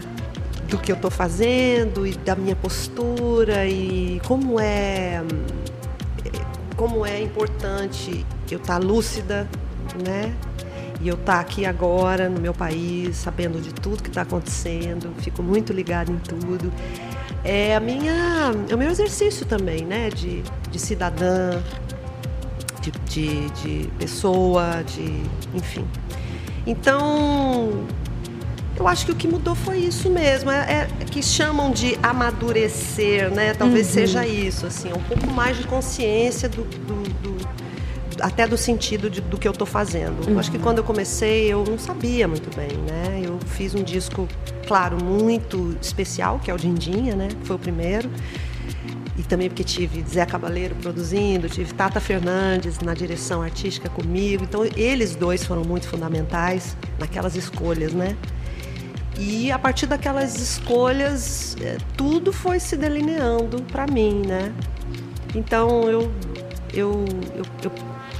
do 0.68 0.76
que 0.76 0.92
eu 0.92 0.96
estou 0.96 1.10
fazendo 1.10 2.06
e 2.06 2.12
da 2.12 2.36
minha 2.36 2.54
postura 2.54 3.66
e 3.66 4.20
como 4.26 4.60
é 4.60 5.22
como 6.78 7.04
é 7.04 7.20
importante 7.20 8.24
eu 8.48 8.56
estar 8.56 8.78
tá 8.78 8.86
lúcida, 8.86 9.48
né? 10.06 10.32
E 11.00 11.08
eu 11.08 11.16
estar 11.16 11.34
tá 11.34 11.40
aqui 11.40 11.66
agora 11.66 12.28
no 12.28 12.40
meu 12.40 12.54
país, 12.54 13.16
sabendo 13.16 13.60
de 13.60 13.74
tudo 13.74 14.02
que 14.02 14.08
está 14.08 14.22
acontecendo, 14.22 15.12
fico 15.18 15.42
muito 15.42 15.72
ligada 15.72 16.10
em 16.10 16.18
tudo. 16.18 16.72
É 17.44 17.74
a 17.74 17.80
minha, 17.80 18.52
é 18.68 18.74
o 18.74 18.78
meu 18.78 18.90
exercício 18.90 19.44
também, 19.44 19.84
né? 19.84 20.08
De, 20.08 20.42
de 20.70 20.78
cidadã, 20.78 21.60
de, 22.80 22.92
de, 23.06 23.50
de 23.50 23.88
pessoa, 23.98 24.82
de, 24.86 25.22
enfim. 25.54 25.84
Então, 26.64 27.86
eu 28.78 28.86
acho 28.86 29.06
que 29.06 29.12
o 29.12 29.14
que 29.14 29.26
mudou 29.26 29.54
foi 29.54 29.78
isso 29.78 30.08
mesmo, 30.08 30.50
é, 30.50 30.88
é 31.00 31.04
que 31.04 31.22
chamam 31.22 31.70
de 31.70 31.98
amadurecer, 32.02 33.30
né? 33.30 33.52
Talvez 33.52 33.88
uhum. 33.88 33.92
seja 33.92 34.26
isso, 34.26 34.66
assim, 34.66 34.92
um 34.92 35.02
pouco 35.02 35.26
mais 35.30 35.56
de 35.56 35.66
consciência 35.66 36.48
do, 36.48 36.62
do, 36.62 37.02
do 37.20 37.48
até 38.20 38.46
do 38.46 38.56
sentido 38.56 39.08
de, 39.10 39.20
do 39.20 39.36
que 39.36 39.46
eu 39.46 39.52
estou 39.52 39.66
fazendo. 39.66 40.28
Uhum. 40.28 40.38
Acho 40.38 40.50
que 40.50 40.58
quando 40.58 40.78
eu 40.78 40.84
comecei 40.84 41.52
eu 41.52 41.64
não 41.64 41.78
sabia 41.78 42.28
muito 42.28 42.54
bem, 42.56 42.76
né? 42.78 43.22
Eu 43.24 43.38
fiz 43.46 43.74
um 43.74 43.82
disco, 43.82 44.28
claro, 44.66 45.02
muito 45.02 45.76
especial, 45.80 46.38
que 46.38 46.50
é 46.50 46.54
o 46.54 46.56
Dindinha, 46.56 47.16
né? 47.16 47.28
Foi 47.44 47.56
o 47.56 47.58
primeiro. 47.58 48.08
E 49.16 49.22
também 49.24 49.48
porque 49.48 49.64
tive 49.64 50.04
Zé 50.08 50.24
Cabaleiro 50.24 50.76
produzindo, 50.76 51.48
tive 51.48 51.74
Tata 51.74 51.98
Fernandes 51.98 52.78
na 52.78 52.94
direção 52.94 53.42
artística 53.42 53.88
comigo. 53.88 54.44
Então 54.44 54.64
eles 54.76 55.16
dois 55.16 55.44
foram 55.44 55.62
muito 55.62 55.88
fundamentais 55.88 56.76
naquelas 56.98 57.34
escolhas, 57.34 57.92
né? 57.92 58.16
E 59.18 59.50
a 59.50 59.58
partir 59.58 59.86
daquelas 59.86 60.36
escolhas, 60.36 61.56
é, 61.60 61.76
tudo 61.96 62.32
foi 62.32 62.60
se 62.60 62.76
delineando 62.76 63.60
para 63.64 63.84
mim, 63.84 64.22
né? 64.24 64.54
Então 65.34 65.90
eu, 65.90 66.12
eu, 66.72 67.04
eu, 67.34 67.44
eu, 67.64 67.72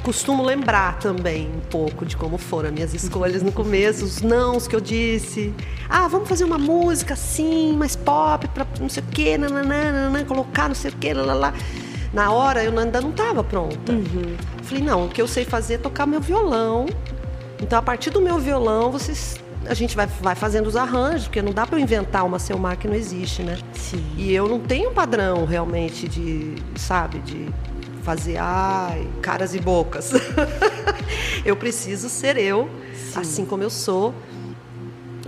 costumo 0.02 0.42
lembrar 0.42 0.98
também 0.98 1.48
um 1.48 1.60
pouco 1.60 2.04
de 2.04 2.16
como 2.16 2.36
foram 2.36 2.68
as 2.68 2.74
minhas 2.74 2.94
escolhas 2.94 3.42
no 3.42 3.52
começo, 3.52 4.04
os 4.04 4.22
nãos 4.22 4.66
que 4.66 4.74
eu 4.74 4.80
disse. 4.80 5.54
Ah, 5.88 6.08
vamos 6.08 6.28
fazer 6.28 6.42
uma 6.42 6.58
música 6.58 7.14
assim, 7.14 7.76
mais 7.76 7.94
pop, 7.94 8.48
para 8.48 8.66
não 8.80 8.88
sei 8.88 9.02
o 9.02 9.06
quê, 9.06 9.38
nananana, 9.38 10.24
colocar 10.24 10.66
não 10.66 10.74
sei 10.74 10.90
o 10.90 10.96
quê, 10.96 11.14
lá, 11.14 11.32
lá. 11.32 11.54
Na 12.12 12.32
hora 12.32 12.64
eu 12.64 12.76
ainda 12.76 13.00
não 13.00 13.10
estava 13.10 13.44
pronta. 13.44 13.92
Uhum. 13.92 14.36
Falei, 14.62 14.82
não, 14.82 15.06
o 15.06 15.08
que 15.08 15.22
eu 15.22 15.28
sei 15.28 15.44
fazer 15.44 15.74
é 15.74 15.78
tocar 15.78 16.06
meu 16.06 16.20
violão. 16.20 16.86
Então, 17.62 17.78
a 17.78 17.82
partir 17.82 18.10
do 18.10 18.20
meu 18.20 18.38
violão, 18.38 18.90
vocês 18.90 19.38
a 19.66 19.74
gente 19.74 19.96
vai, 19.96 20.06
vai 20.06 20.34
fazendo 20.34 20.66
os 20.66 20.76
arranjos, 20.76 21.24
porque 21.24 21.42
não 21.42 21.52
dá 21.52 21.66
para 21.66 21.78
eu 21.78 21.82
inventar 21.82 22.24
uma 22.24 22.38
Selmar 22.38 22.78
que 22.78 22.86
não 22.86 22.94
existe, 22.94 23.42
né? 23.42 23.58
Sim. 23.72 24.04
E 24.16 24.32
eu 24.34 24.48
não 24.48 24.60
tenho 24.60 24.90
um 24.90 24.94
padrão 24.94 25.44
realmente 25.44 26.08
de, 26.08 26.54
sabe, 26.76 27.18
de 27.20 27.48
fazer 28.02 28.38
ai, 28.38 29.06
caras 29.20 29.54
e 29.54 29.60
bocas. 29.60 30.12
eu 31.44 31.56
preciso 31.56 32.08
ser 32.08 32.36
eu, 32.36 32.68
Sim. 32.94 33.20
assim 33.20 33.44
como 33.44 33.62
eu 33.62 33.70
sou. 33.70 34.14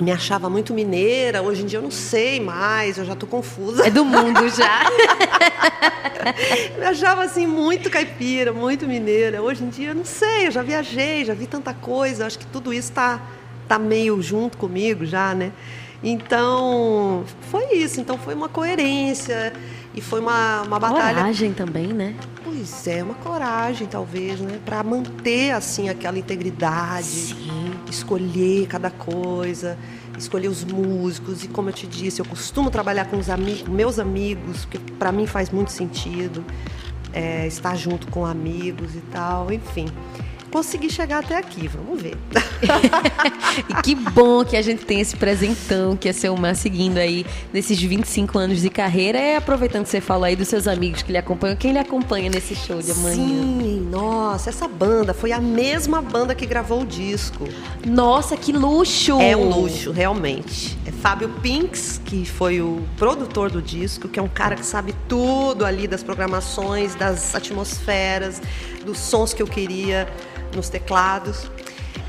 Me 0.00 0.12
achava 0.12 0.48
muito 0.48 0.72
mineira, 0.72 1.42
hoje 1.42 1.62
em 1.62 1.66
dia 1.66 1.78
eu 1.78 1.82
não 1.82 1.90
sei 1.90 2.40
mais, 2.40 2.96
eu 2.96 3.04
já 3.04 3.14
tô 3.14 3.26
confusa. 3.26 3.86
É 3.86 3.90
do 3.90 4.04
mundo 4.04 4.48
já. 4.48 4.84
Me 6.78 6.84
achava 6.84 7.24
assim 7.24 7.46
muito 7.46 7.90
caipira, 7.90 8.52
muito 8.52 8.86
mineira. 8.86 9.42
Hoje 9.42 9.64
em 9.64 9.68
dia 9.68 9.88
eu 9.88 9.94
não 9.94 10.04
sei, 10.04 10.46
eu 10.46 10.50
já 10.50 10.62
viajei, 10.62 11.24
já 11.24 11.34
vi 11.34 11.46
tanta 11.46 11.74
coisa, 11.74 12.26
acho 12.26 12.38
que 12.38 12.46
tudo 12.46 12.72
isso 12.72 12.88
está 12.88 13.20
tá 13.70 13.78
meio 13.78 14.20
junto 14.20 14.58
comigo 14.58 15.06
já, 15.06 15.32
né? 15.32 15.52
Então, 16.02 17.22
foi 17.42 17.74
isso. 17.74 18.00
Então, 18.00 18.18
foi 18.18 18.34
uma 18.34 18.48
coerência 18.48 19.52
e 19.94 20.00
foi 20.00 20.18
uma, 20.18 20.62
uma 20.62 20.80
batalha. 20.80 21.18
Coragem 21.18 21.52
também, 21.52 21.86
né? 21.86 22.16
Pois 22.42 22.88
é, 22.88 23.00
uma 23.00 23.14
coragem, 23.14 23.86
talvez, 23.86 24.40
né? 24.40 24.58
Para 24.64 24.82
manter, 24.82 25.52
assim, 25.52 25.88
aquela 25.88 26.18
integridade. 26.18 27.06
Sim. 27.06 27.70
Escolher 27.88 28.66
cada 28.66 28.90
coisa, 28.90 29.78
escolher 30.18 30.48
os 30.48 30.64
músicos. 30.64 31.44
E, 31.44 31.48
como 31.48 31.68
eu 31.68 31.72
te 31.72 31.86
disse, 31.86 32.20
eu 32.20 32.26
costumo 32.26 32.72
trabalhar 32.72 33.04
com 33.04 33.18
os 33.18 33.30
amigos, 33.30 33.68
meus 33.68 34.00
amigos, 34.00 34.64
porque 34.64 34.78
para 34.94 35.12
mim 35.12 35.28
faz 35.28 35.50
muito 35.50 35.70
sentido 35.70 36.44
é, 37.12 37.46
estar 37.46 37.76
junto 37.76 38.08
com 38.08 38.26
amigos 38.26 38.96
e 38.96 39.00
tal, 39.12 39.52
enfim. 39.52 39.86
Consegui 40.50 40.90
chegar 40.90 41.20
até 41.20 41.36
aqui, 41.36 41.68
vamos 41.68 42.00
ver. 42.00 42.16
e 43.68 43.82
que 43.82 43.94
bom 43.94 44.44
que 44.44 44.56
a 44.56 44.62
gente 44.62 44.84
tem 44.84 45.00
esse 45.00 45.16
presentão 45.16 45.96
que 45.96 46.08
é 46.08 46.12
seu 46.12 46.36
Mar 46.36 46.54
seguindo 46.54 46.98
aí 46.98 47.24
nesses 47.52 47.80
25 47.80 48.38
anos 48.38 48.60
de 48.60 48.70
carreira. 48.70 49.18
E 49.18 49.36
aproveitando 49.36 49.84
que 49.84 49.90
você 49.90 50.00
falou 50.00 50.24
aí 50.24 50.36
dos 50.36 50.48
seus 50.48 50.66
amigos 50.66 51.02
que 51.02 51.12
lhe 51.12 51.18
acompanham, 51.18 51.56
quem 51.56 51.72
lhe 51.72 51.78
acompanha 51.78 52.30
nesse 52.30 52.54
show 52.54 52.80
de 52.80 52.90
amanhã? 52.90 53.14
Sim, 53.14 53.88
nossa, 53.90 54.50
essa 54.50 54.68
banda 54.68 55.14
foi 55.14 55.32
a 55.32 55.40
mesma 55.40 56.02
banda 56.02 56.34
que 56.34 56.46
gravou 56.46 56.82
o 56.82 56.86
disco. 56.86 57.48
Nossa, 57.86 58.36
que 58.36 58.52
luxo! 58.52 59.20
É 59.20 59.36
um 59.36 59.48
luxo, 59.48 59.90
realmente. 59.90 60.78
É 60.86 60.90
Fábio 60.90 61.28
Pinks, 61.42 62.00
que 62.04 62.24
foi 62.24 62.60
o 62.60 62.82
produtor 62.96 63.50
do 63.50 63.62
disco, 63.62 64.08
que 64.08 64.18
é 64.18 64.22
um 64.22 64.28
cara 64.28 64.56
que 64.56 64.64
sabe 64.64 64.94
tudo 65.08 65.64
ali 65.64 65.86
das 65.86 66.02
programações, 66.02 66.94
das 66.94 67.34
atmosferas, 67.34 68.40
dos 68.84 68.98
sons 68.98 69.32
que 69.34 69.42
eu 69.42 69.46
queria 69.46 70.08
nos 70.54 70.68
teclados. 70.68 71.50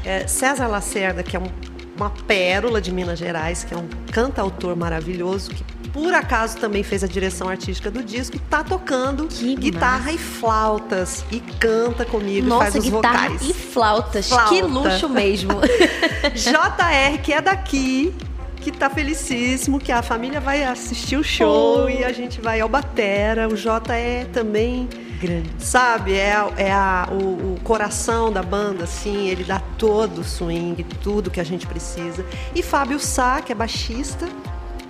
É, 0.04 0.26
César 0.28 0.68
Lacerda, 0.68 1.22
que 1.24 1.36
é 1.36 1.40
um, 1.40 1.48
uma 1.96 2.10
pérola 2.10 2.82
de 2.82 2.92
Minas 2.92 3.20
Gerais, 3.20 3.64
que 3.64 3.74
é 3.74 3.78
um 3.78 3.88
cantautor 4.12 4.76
maravilhoso, 4.76 5.52
que 5.52 5.64
por 5.92 6.14
acaso 6.14 6.58
também 6.58 6.84
fez 6.84 7.04
a 7.04 7.08
direção 7.08 7.50
artística 7.50 7.92
do 7.92 8.02
disco, 8.02 8.38
está 8.38 8.64
tocando 8.64 9.28
Que 9.28 9.56
guitarra 9.56 10.06
massa. 10.06 10.12
e 10.14 10.18
flautas 10.18 11.26
e 11.30 11.40
canta 11.40 12.06
comigo, 12.06 12.48
Nossa, 12.48 12.72
faz 12.72 12.76
os 12.76 12.90
guitarra 12.90 13.30
vocais. 13.30 13.42
e 13.50 13.54
flautas. 13.54 14.30
Flauta. 14.30 14.50
Que 14.56 14.62
luxo 14.62 15.10
mesmo. 15.10 15.52
JR, 16.34 17.18
que 17.22 17.34
é 17.34 17.42
daqui, 17.42 18.14
que 18.58 18.72
tá 18.72 18.90
felicíssimo, 18.90 19.80
que 19.80 19.92
a 19.92 20.02
família 20.02 20.40
vai 20.40 20.64
assistir 20.64 21.18
o 21.18 21.24
show 21.24 21.84
Oh. 21.86 21.90
e 21.90 22.04
a 22.04 22.14
gente 22.14 22.40
vai 22.40 22.60
ao 22.62 22.70
Batera. 22.70 23.48
O 23.50 23.56
J 23.58 23.94
é 23.94 24.26
também, 24.32 24.88
Grande. 25.22 25.50
sabe, 25.60 26.14
é, 26.14 26.34
é 26.58 26.72
a- 26.72 27.08
o, 27.12 27.54
o 27.54 27.60
coração 27.64 28.32
da 28.32 28.42
banda, 28.42 28.86
assim, 28.86 29.28
ele 29.30 29.44
dá 29.44 29.60
todo 29.78 30.22
o 30.22 30.24
swing, 30.24 30.84
tudo 31.04 31.30
que 31.30 31.40
a 31.40 31.44
gente 31.44 31.68
precisa. 31.68 32.26
E 32.56 32.64
Fábio 32.64 33.00
Sá, 33.00 33.40
que 33.42 33.52
é 33.52 33.56
baixista, 33.56 34.28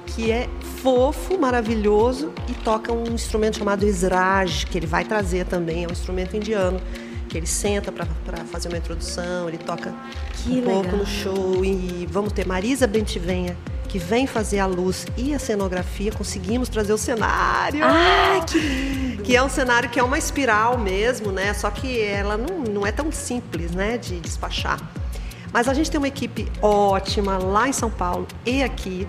que 0.08 0.32
é 0.32 0.48
fofo, 0.82 1.38
maravilhoso 1.40 2.32
e 2.50 2.54
toca 2.54 2.92
um 2.92 3.04
instrumento 3.14 3.58
chamado 3.58 3.86
Esraj, 3.86 4.66
que 4.66 4.78
ele 4.78 4.88
vai 4.88 5.04
trazer 5.06 5.46
também, 5.46 5.84
é 5.84 5.88
um 5.88 5.92
instrumento 5.92 6.36
indiano, 6.36 6.80
que 7.32 7.38
ele 7.38 7.48
senta 7.48 7.94
para 7.94 8.06
fazer 8.52 8.68
uma 8.68 8.78
introdução, 8.78 9.48
ele 9.48 9.58
toca 9.58 9.94
Que 10.44 10.60
um 10.60 10.62
pouco 10.64 10.82
legal. 10.82 10.98
no 10.98 11.06
show 11.06 11.64
e 11.64 12.06
vamos 12.12 12.34
ter 12.34 12.46
Marisa 12.46 12.86
Bentivenha 12.86 13.56
que 13.88 13.98
vem 13.98 14.26
fazer 14.28 14.60
a 14.60 14.66
luz 14.66 15.06
e 15.18 15.34
a 15.34 15.40
cenografia, 15.40 16.12
conseguimos 16.14 16.70
trazer 16.70 16.94
o 16.94 16.98
cenário. 16.98 17.84
Ah, 17.84 18.40
que 18.46 18.58
lindo. 18.58 19.24
Que 19.24 19.36
é 19.36 19.44
um 19.44 19.50
cenário 19.50 19.90
que 19.90 20.00
é 20.00 20.04
uma 20.04 20.18
espiral 20.18 20.78
mesmo, 20.78 21.30
né? 21.32 21.54
Só 21.54 21.70
que 21.70 22.00
ela 22.02 22.38
não, 22.38 22.60
não 22.60 22.88
é 22.88 22.92
tão 22.92 23.12
simples, 23.12 23.72
né, 23.72 23.98
de 23.98 24.20
despachar. 24.22 24.80
Mas 25.52 25.68
a 25.68 25.74
gente 25.74 25.92
tem 25.92 25.98
uma 25.98 26.08
equipe 26.08 26.50
ótima 26.62 27.38
lá 27.38 27.68
em 27.68 27.74
São 27.74 27.90
Paulo 27.90 28.28
e 28.46 28.64
aqui. 28.64 29.08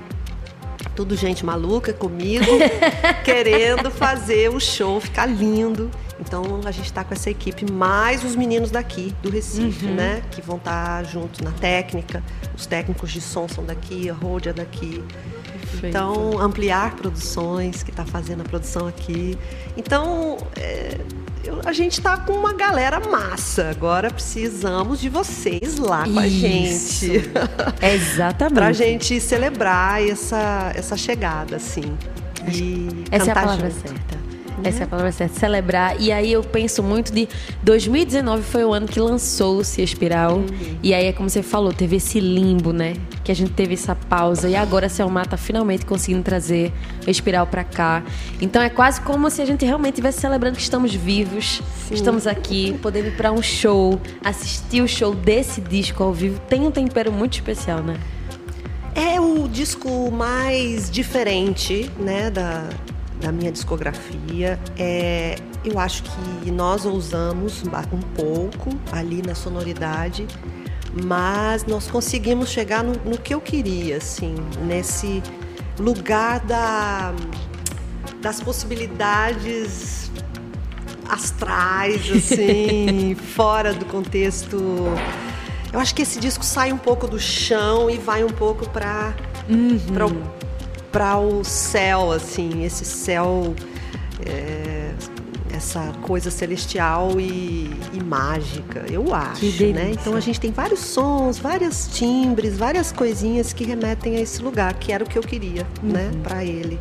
Tudo 0.94 1.16
gente 1.16 1.44
maluca 1.44 1.92
comigo, 1.92 2.44
querendo 3.24 3.90
fazer 3.90 4.50
o 4.50 4.60
show 4.60 5.00
ficar 5.00 5.26
lindo. 5.26 5.90
Então 6.20 6.60
a 6.64 6.70
gente 6.70 6.86
está 6.86 7.02
com 7.02 7.14
essa 7.14 7.30
equipe, 7.30 7.70
mais 7.70 8.22
os 8.22 8.36
meninos 8.36 8.70
daqui, 8.70 9.12
do 9.22 9.30
Recife, 9.30 9.86
né? 9.86 10.22
Que 10.30 10.40
vão 10.40 10.56
estar 10.56 11.04
juntos 11.04 11.40
na 11.40 11.50
técnica. 11.50 12.22
Os 12.56 12.66
técnicos 12.66 13.10
de 13.10 13.20
som 13.20 13.48
são 13.48 13.64
daqui, 13.64 14.08
a 14.08 14.14
Road 14.14 14.48
é 14.48 14.52
daqui. 14.52 15.02
Então, 15.82 16.38
ampliar 16.40 16.94
produções, 16.96 17.82
que 17.82 17.90
está 17.90 18.04
fazendo 18.04 18.40
a 18.42 18.44
produção 18.44 18.86
aqui. 18.86 19.38
Então, 19.76 20.36
é, 20.56 20.98
eu- 21.44 21.60
a 21.64 21.72
gente 21.72 21.98
está 21.98 22.16
com 22.16 22.32
uma 22.32 22.52
galera 22.52 23.00
massa. 23.00 23.70
Agora 23.70 24.10
precisamos 24.10 25.00
de 25.00 25.08
vocês 25.08 25.78
lá 25.78 26.04
com 26.04 26.18
a 26.18 26.26
Isso. 26.26 27.06
gente. 27.06 27.30
Exatamente. 27.82 28.54
pra 28.54 28.72
gente 28.72 29.20
celebrar 29.20 30.02
essa, 30.06 30.72
essa 30.74 30.96
chegada, 30.96 31.56
assim. 31.56 31.96
E 32.52 32.88
Essa 33.10 33.28
é 33.28 33.30
a 33.30 33.34
palavra 33.34 33.70
junto. 33.70 33.88
certa. 33.88 34.21
Essa 34.64 34.82
é 34.82 34.84
a 34.84 34.86
palavra 34.86 35.12
certa. 35.12 35.38
Celebrar. 35.38 36.00
E 36.00 36.12
aí 36.12 36.32
eu 36.32 36.42
penso 36.42 36.82
muito 36.82 37.12
de 37.12 37.28
2019 37.62 38.42
foi 38.42 38.64
o 38.64 38.72
ano 38.72 38.86
que 38.86 39.00
lançou-se 39.00 39.80
a 39.80 39.84
Espiral. 39.84 40.36
Uhum. 40.36 40.78
E 40.82 40.94
aí 40.94 41.06
é 41.06 41.12
como 41.12 41.28
você 41.28 41.42
falou, 41.42 41.72
teve 41.72 41.96
esse 41.96 42.20
limbo, 42.20 42.72
né? 42.72 42.94
Que 43.24 43.32
a 43.32 43.34
gente 43.34 43.52
teve 43.52 43.74
essa 43.74 43.94
pausa. 43.94 44.48
E 44.48 44.56
agora 44.56 44.86
a 44.86 44.88
Selma 44.88 45.24
tá 45.24 45.36
finalmente 45.36 45.86
conseguindo 45.86 46.22
trazer 46.22 46.72
a 47.06 47.10
Espiral 47.10 47.46
pra 47.46 47.64
cá. 47.64 48.02
Então 48.40 48.60
é 48.62 48.68
quase 48.68 49.00
como 49.00 49.30
se 49.30 49.42
a 49.42 49.46
gente 49.46 49.64
realmente 49.64 49.94
estivesse 49.94 50.20
celebrando 50.20 50.56
que 50.56 50.62
estamos 50.62 50.94
vivos. 50.94 51.62
Estamos 51.90 52.26
aqui, 52.26 52.78
podendo 52.80 53.08
ir 53.08 53.16
pra 53.16 53.32
um 53.32 53.42
show, 53.42 54.00
assistir 54.24 54.82
o 54.82 54.88
show 54.88 55.14
desse 55.14 55.60
disco 55.60 56.02
ao 56.02 56.12
vivo. 56.12 56.40
Tem 56.48 56.66
um 56.66 56.70
tempero 56.70 57.12
muito 57.12 57.34
especial, 57.34 57.82
né? 57.82 57.96
É 58.94 59.20
o 59.20 59.48
disco 59.48 60.10
mais 60.10 60.90
diferente, 60.90 61.90
né, 61.98 62.30
da, 62.30 62.68
da 63.22 63.30
minha 63.30 63.52
discografia. 63.52 64.58
É, 64.76 65.36
eu 65.64 65.78
acho 65.78 66.02
que 66.02 66.50
nós 66.50 66.84
ousamos 66.84 67.62
um 67.92 68.00
pouco 68.14 68.70
ali 68.90 69.22
na 69.22 69.34
sonoridade, 69.34 70.26
mas 71.04 71.64
nós 71.64 71.88
conseguimos 71.88 72.50
chegar 72.50 72.82
no, 72.82 72.92
no 73.08 73.16
que 73.16 73.32
eu 73.32 73.40
queria, 73.40 73.96
assim, 73.96 74.34
nesse 74.66 75.22
lugar 75.78 76.40
da, 76.40 77.14
das 78.20 78.40
possibilidades 78.40 80.10
astrais, 81.08 82.10
assim, 82.10 83.14
fora 83.34 83.72
do 83.72 83.84
contexto. 83.86 84.58
Eu 85.72 85.80
acho 85.80 85.94
que 85.94 86.02
esse 86.02 86.20
disco 86.20 86.44
sai 86.44 86.72
um 86.72 86.78
pouco 86.78 87.06
do 87.06 87.18
chão 87.18 87.88
e 87.88 87.96
vai 87.96 88.24
um 88.24 88.28
pouco 88.28 88.68
para 88.68 89.14
para 90.92 91.18
o 91.18 91.42
céu, 91.42 92.12
assim, 92.12 92.64
esse 92.64 92.84
céu, 92.84 93.54
é, 94.24 94.92
essa 95.52 95.92
coisa 96.02 96.30
celestial 96.30 97.18
e, 97.18 97.70
e 97.92 98.02
mágica, 98.04 98.84
eu 98.90 99.14
acho, 99.14 99.44
né? 99.72 99.92
Então 99.92 100.14
a 100.14 100.20
gente 100.20 100.38
tem 100.38 100.52
vários 100.52 100.80
sons, 100.80 101.38
vários 101.38 101.88
timbres, 101.88 102.58
várias 102.58 102.92
coisinhas 102.92 103.52
que 103.52 103.64
remetem 103.64 104.16
a 104.16 104.20
esse 104.20 104.42
lugar, 104.42 104.74
que 104.74 104.92
era 104.92 105.02
o 105.02 105.08
que 105.08 105.18
eu 105.18 105.22
queria, 105.22 105.66
né, 105.82 106.10
para 106.22 106.44
ele. 106.44 106.78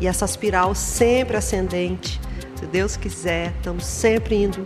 E 0.00 0.06
essa 0.06 0.24
espiral 0.24 0.74
sempre 0.74 1.36
ascendente, 1.36 2.20
se 2.54 2.66
Deus 2.66 2.96
quiser, 2.96 3.52
estamos 3.56 3.84
sempre 3.84 4.36
indo 4.36 4.64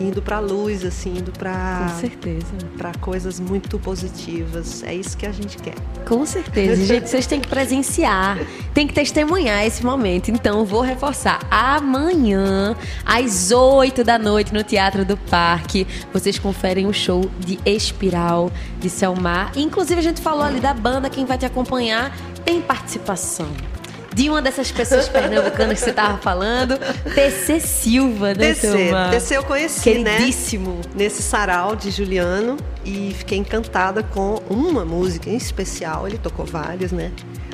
indo 0.00 0.20
para 0.22 0.38
luz, 0.38 0.84
assim, 0.84 1.18
indo 1.18 1.32
para 1.32 1.88
Com 1.88 2.00
certeza. 2.00 2.46
para 2.76 2.92
coisas 2.94 3.38
muito 3.38 3.78
positivas. 3.78 4.82
É 4.82 4.94
isso 4.94 5.16
que 5.16 5.26
a 5.26 5.32
gente 5.32 5.56
quer. 5.58 5.74
Com 6.06 6.24
certeza. 6.26 6.84
Gente, 6.84 7.08
vocês 7.08 7.26
têm 7.26 7.40
que 7.40 7.48
presenciar, 7.48 8.38
tem 8.72 8.86
que 8.86 8.94
testemunhar 8.94 9.64
esse 9.64 9.84
momento. 9.84 10.30
Então, 10.30 10.64
vou 10.64 10.80
reforçar. 10.80 11.40
Amanhã, 11.50 12.76
às 13.04 13.50
8 13.50 14.04
da 14.04 14.18
noite, 14.18 14.52
no 14.52 14.62
Teatro 14.62 15.04
do 15.04 15.16
Parque, 15.16 15.86
vocês 16.12 16.38
conferem 16.38 16.86
o 16.86 16.92
show 16.92 17.30
de 17.38 17.58
Espiral, 17.64 18.50
de 18.78 18.90
Selmar. 18.90 19.52
Inclusive, 19.56 20.00
a 20.00 20.02
gente 20.02 20.20
falou 20.20 20.42
ali 20.42 20.60
da 20.60 20.74
banda, 20.74 21.08
quem 21.08 21.24
vai 21.24 21.38
te 21.38 21.46
acompanhar 21.46 22.14
tem 22.44 22.60
participação. 22.60 23.73
De 24.14 24.30
uma 24.30 24.40
dessas 24.40 24.70
pessoas 24.70 25.08
pernambucanas 25.08 25.78
que 25.78 25.84
você 25.84 25.92
tava 25.92 26.18
falando, 26.18 26.78
TC 27.14 27.58
Silva, 27.58 28.28
né, 28.32 28.54
TC? 28.54 28.90
TC 29.10 29.36
eu 29.36 29.44
conheci, 29.44 29.98
né? 29.98 30.18
Queridíssimo. 30.18 30.80
Nesse 30.94 31.20
sarau 31.20 31.74
de 31.74 31.90
Juliano 31.90 32.56
e 32.84 33.12
fiquei 33.18 33.38
encantada 33.38 34.02
com 34.04 34.40
uma 34.48 34.84
música 34.84 35.28
em 35.28 35.36
especial. 35.36 36.06
Ele 36.06 36.16
tocou 36.16 36.46
várias, 36.46 36.92
né? 36.92 37.10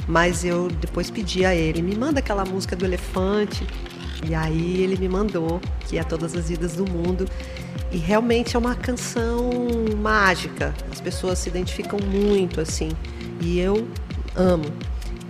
Mas 0.07 0.45
eu 0.45 0.69
depois 0.69 1.11
pedi 1.11 1.47
a 1.47 1.55
ele, 1.55 1.81
me 1.81 1.97
manda 1.97 2.19
aquela 2.19 2.45
música 2.45 2.77
do 2.77 2.85
elefante. 2.85 3.67
E 4.29 4.35
aí 4.35 4.83
ele 4.83 4.99
me 4.99 5.09
mandou, 5.09 5.61
que 5.89 5.97
é 5.97 6.03
Todas 6.03 6.37
as 6.37 6.49
Vidas 6.49 6.75
do 6.75 6.85
Mundo. 6.85 7.27
E 7.91 7.97
realmente 7.97 8.55
é 8.55 8.59
uma 8.59 8.75
canção 8.75 9.51
mágica. 9.97 10.75
As 10.93 11.01
pessoas 11.01 11.39
se 11.39 11.49
identificam 11.49 11.99
muito, 11.99 12.61
assim. 12.61 12.91
E 13.41 13.59
eu 13.59 13.89
amo. 14.37 14.67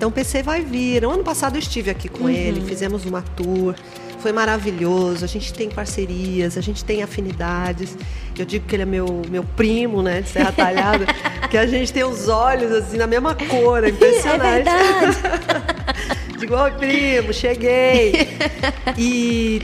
Então 0.01 0.09
o 0.09 0.13
PC 0.13 0.43
vai 0.43 0.63
vir. 0.63 1.05
O 1.05 1.11
ano 1.11 1.23
passado 1.23 1.57
eu 1.57 1.59
estive 1.59 1.91
aqui 1.91 2.09
com 2.09 2.27
ele, 2.27 2.63
fizemos 2.63 3.05
uma 3.05 3.21
tour. 3.21 3.75
Foi 4.21 4.33
maravilhoso. 4.33 5.27
A 5.27 5.29
gente 5.29 5.53
tem 5.53 5.69
parcerias, 5.69 6.57
a 6.57 6.63
gente 6.63 6.83
tem 6.83 7.03
afinidades. 7.03 7.99
Eu 8.39 8.47
digo 8.47 8.65
que 8.67 8.75
ele 8.77 8.85
é 8.85 8.87
meu, 8.87 9.21
meu 9.29 9.45
primo, 9.45 10.01
né, 10.01 10.23
de 10.23 10.31
Serra 10.31 10.53
Talhada, 10.53 11.05
que 11.51 11.59
a 11.59 11.67
gente 11.67 11.93
tem 11.93 12.03
os 12.03 12.29
olhos 12.31 12.73
assim 12.73 12.97
na 12.97 13.07
mesma 13.07 13.35
cor, 13.35 13.85
é 13.85 13.89
É 13.89 13.91
impressionante. 13.91 14.65
verdade. 14.65 15.19
Digo, 16.41 16.55
oi 16.55 16.71
primo, 16.71 17.35
cheguei. 17.35 18.27
E 18.97 19.61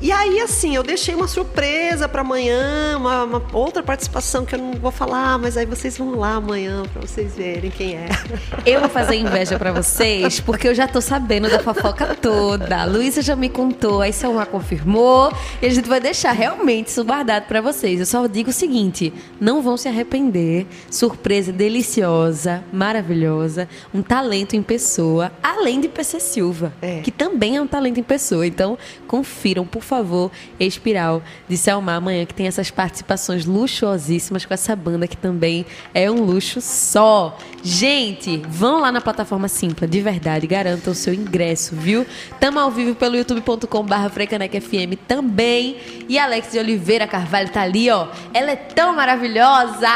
E 0.00 0.12
aí, 0.12 0.40
assim, 0.40 0.76
eu 0.76 0.84
deixei 0.84 1.12
uma 1.12 1.26
surpresa 1.26 2.08
para 2.08 2.20
amanhã, 2.20 2.96
uma, 2.96 3.24
uma, 3.24 3.42
outra 3.52 3.82
participação 3.82 4.44
que 4.44 4.54
eu 4.54 4.58
não 4.60 4.72
vou 4.74 4.92
falar, 4.92 5.36
mas 5.38 5.56
aí 5.56 5.66
vocês 5.66 5.98
vão 5.98 6.14
lá 6.14 6.34
amanhã 6.34 6.84
para 6.92 7.02
vocês 7.02 7.34
verem 7.34 7.68
quem 7.68 7.96
é. 7.96 8.08
Eu 8.64 8.80
vou 8.80 8.88
fazer 8.88 9.16
inveja 9.16 9.58
para 9.58 9.72
vocês, 9.72 10.40
porque 10.40 10.68
eu 10.68 10.74
já 10.74 10.86
tô 10.86 11.00
sabendo 11.00 11.48
da 11.48 11.58
fofoca 11.58 12.14
toda. 12.14 12.82
A 12.82 12.84
Luísa 12.84 13.22
já 13.22 13.34
me 13.34 13.48
contou, 13.48 14.00
aí 14.00 14.12
Selma 14.12 14.46
confirmou, 14.46 15.32
e 15.60 15.66
a 15.66 15.70
gente 15.70 15.88
vai 15.88 16.00
deixar 16.00 16.32
realmente 16.32 16.88
isso 16.88 17.02
guardado 17.04 17.46
para 17.46 17.60
vocês. 17.60 17.98
Eu 17.98 18.06
só 18.06 18.26
digo 18.26 18.50
o 18.50 18.52
seguinte: 18.52 19.12
não 19.40 19.62
vão 19.62 19.76
se 19.76 19.88
arrepender. 19.88 20.66
Surpresa 20.90 21.50
deliciosa, 21.50 22.62
maravilhosa, 22.72 23.68
um 23.92 24.02
talento 24.02 24.54
em 24.54 24.62
pessoa, 24.62 25.32
além 25.42 25.80
de 25.80 25.88
PC 25.88 26.20
Silva, 26.20 26.72
é. 26.82 27.00
que 27.00 27.10
também 27.10 27.56
é 27.56 27.62
um 27.62 27.66
talento 27.66 27.98
em 27.98 28.02
pessoa. 28.02 28.46
Então, 28.46 28.76
confiram, 29.06 29.66
por 29.66 29.82
favor, 29.88 30.30
Espiral 30.60 31.22
de 31.48 31.56
Selma 31.56 31.94
amanhã, 31.94 32.24
que 32.24 32.34
tem 32.34 32.46
essas 32.46 32.70
participações 32.70 33.44
luxuosíssimas 33.44 34.44
com 34.44 34.54
essa 34.54 34.76
banda 34.76 35.08
que 35.08 35.16
também 35.16 35.66
é 35.94 36.10
um 36.10 36.22
luxo 36.22 36.60
só. 36.60 37.36
Gente, 37.62 38.42
vão 38.48 38.80
lá 38.80 38.92
na 38.92 39.00
plataforma 39.00 39.48
Simpla, 39.48 39.86
de 39.86 40.00
verdade, 40.00 40.46
garantam 40.46 40.92
o 40.92 40.96
seu 40.96 41.12
ingresso, 41.12 41.74
viu? 41.74 42.06
Tamo 42.38 42.60
ao 42.60 42.70
vivo 42.70 42.94
pelo 42.94 43.16
youtube.com/barra 43.16 44.10
FM 44.10 44.96
também. 45.06 45.76
E 46.08 46.18
Alex 46.18 46.52
de 46.52 46.58
Oliveira 46.58 47.06
Carvalho 47.06 47.50
tá 47.50 47.62
ali, 47.62 47.90
ó. 47.90 48.08
Ela 48.32 48.52
é 48.52 48.56
tão 48.56 48.94
maravilhosa! 48.94 49.88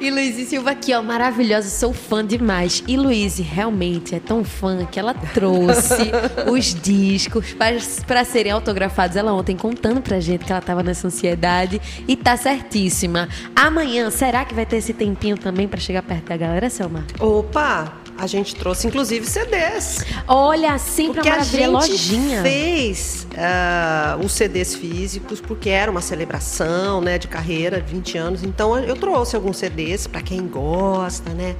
E 0.00 0.10
Luiz 0.10 0.36
Silva 0.48 0.70
aqui, 0.70 0.94
ó, 0.94 1.02
maravilhosa, 1.02 1.68
sou 1.68 1.92
fã 1.92 2.24
demais. 2.24 2.82
E 2.86 2.96
Luiz 2.96 3.38
realmente 3.38 4.14
é 4.14 4.20
tão 4.20 4.44
fã 4.44 4.84
que 4.86 4.98
ela 4.98 5.14
trouxe 5.14 6.10
os 6.50 6.74
discos 6.74 7.54
para 8.06 8.24
serem 8.24 8.52
autografados. 8.52 9.16
Ela 9.16 9.32
ontem 9.38 9.56
contando 9.56 10.00
pra 10.00 10.20
gente 10.20 10.44
que 10.44 10.52
ela 10.52 10.60
tava 10.60 10.82
nessa 10.82 11.06
ansiedade 11.06 11.80
e 12.06 12.16
tá 12.16 12.36
certíssima. 12.36 13.28
Amanhã, 13.54 14.10
será 14.10 14.44
que 14.44 14.54
vai 14.54 14.66
ter 14.66 14.76
esse 14.76 14.92
tempinho 14.92 15.36
também 15.36 15.68
para 15.68 15.80
chegar 15.80 16.02
perto 16.02 16.26
da 16.26 16.36
galera, 16.36 16.68
Selma? 16.68 17.04
Opa, 17.18 17.92
a 18.18 18.26
gente 18.26 18.56
trouxe 18.56 18.88
inclusive 18.88 19.24
CDs. 19.24 20.04
Olha, 20.26 20.76
sempre 20.78 21.14
porque 21.14 21.28
a 21.28 21.42
gente 21.42 21.66
lojinha. 21.68 22.42
fez 22.42 23.26
uh, 23.32 24.24
os 24.24 24.32
CDs 24.32 24.74
físicos 24.74 25.40
porque 25.40 25.70
era 25.70 25.90
uma 25.90 26.00
celebração, 26.00 27.00
né, 27.00 27.16
de 27.16 27.28
carreira, 27.28 27.80
de 27.80 27.92
20 27.92 28.18
anos. 28.18 28.42
Então 28.42 28.76
eu 28.76 28.96
trouxe 28.96 29.36
alguns 29.36 29.56
CDs 29.58 30.06
para 30.06 30.20
quem 30.20 30.46
gosta, 30.48 31.32
né? 31.32 31.54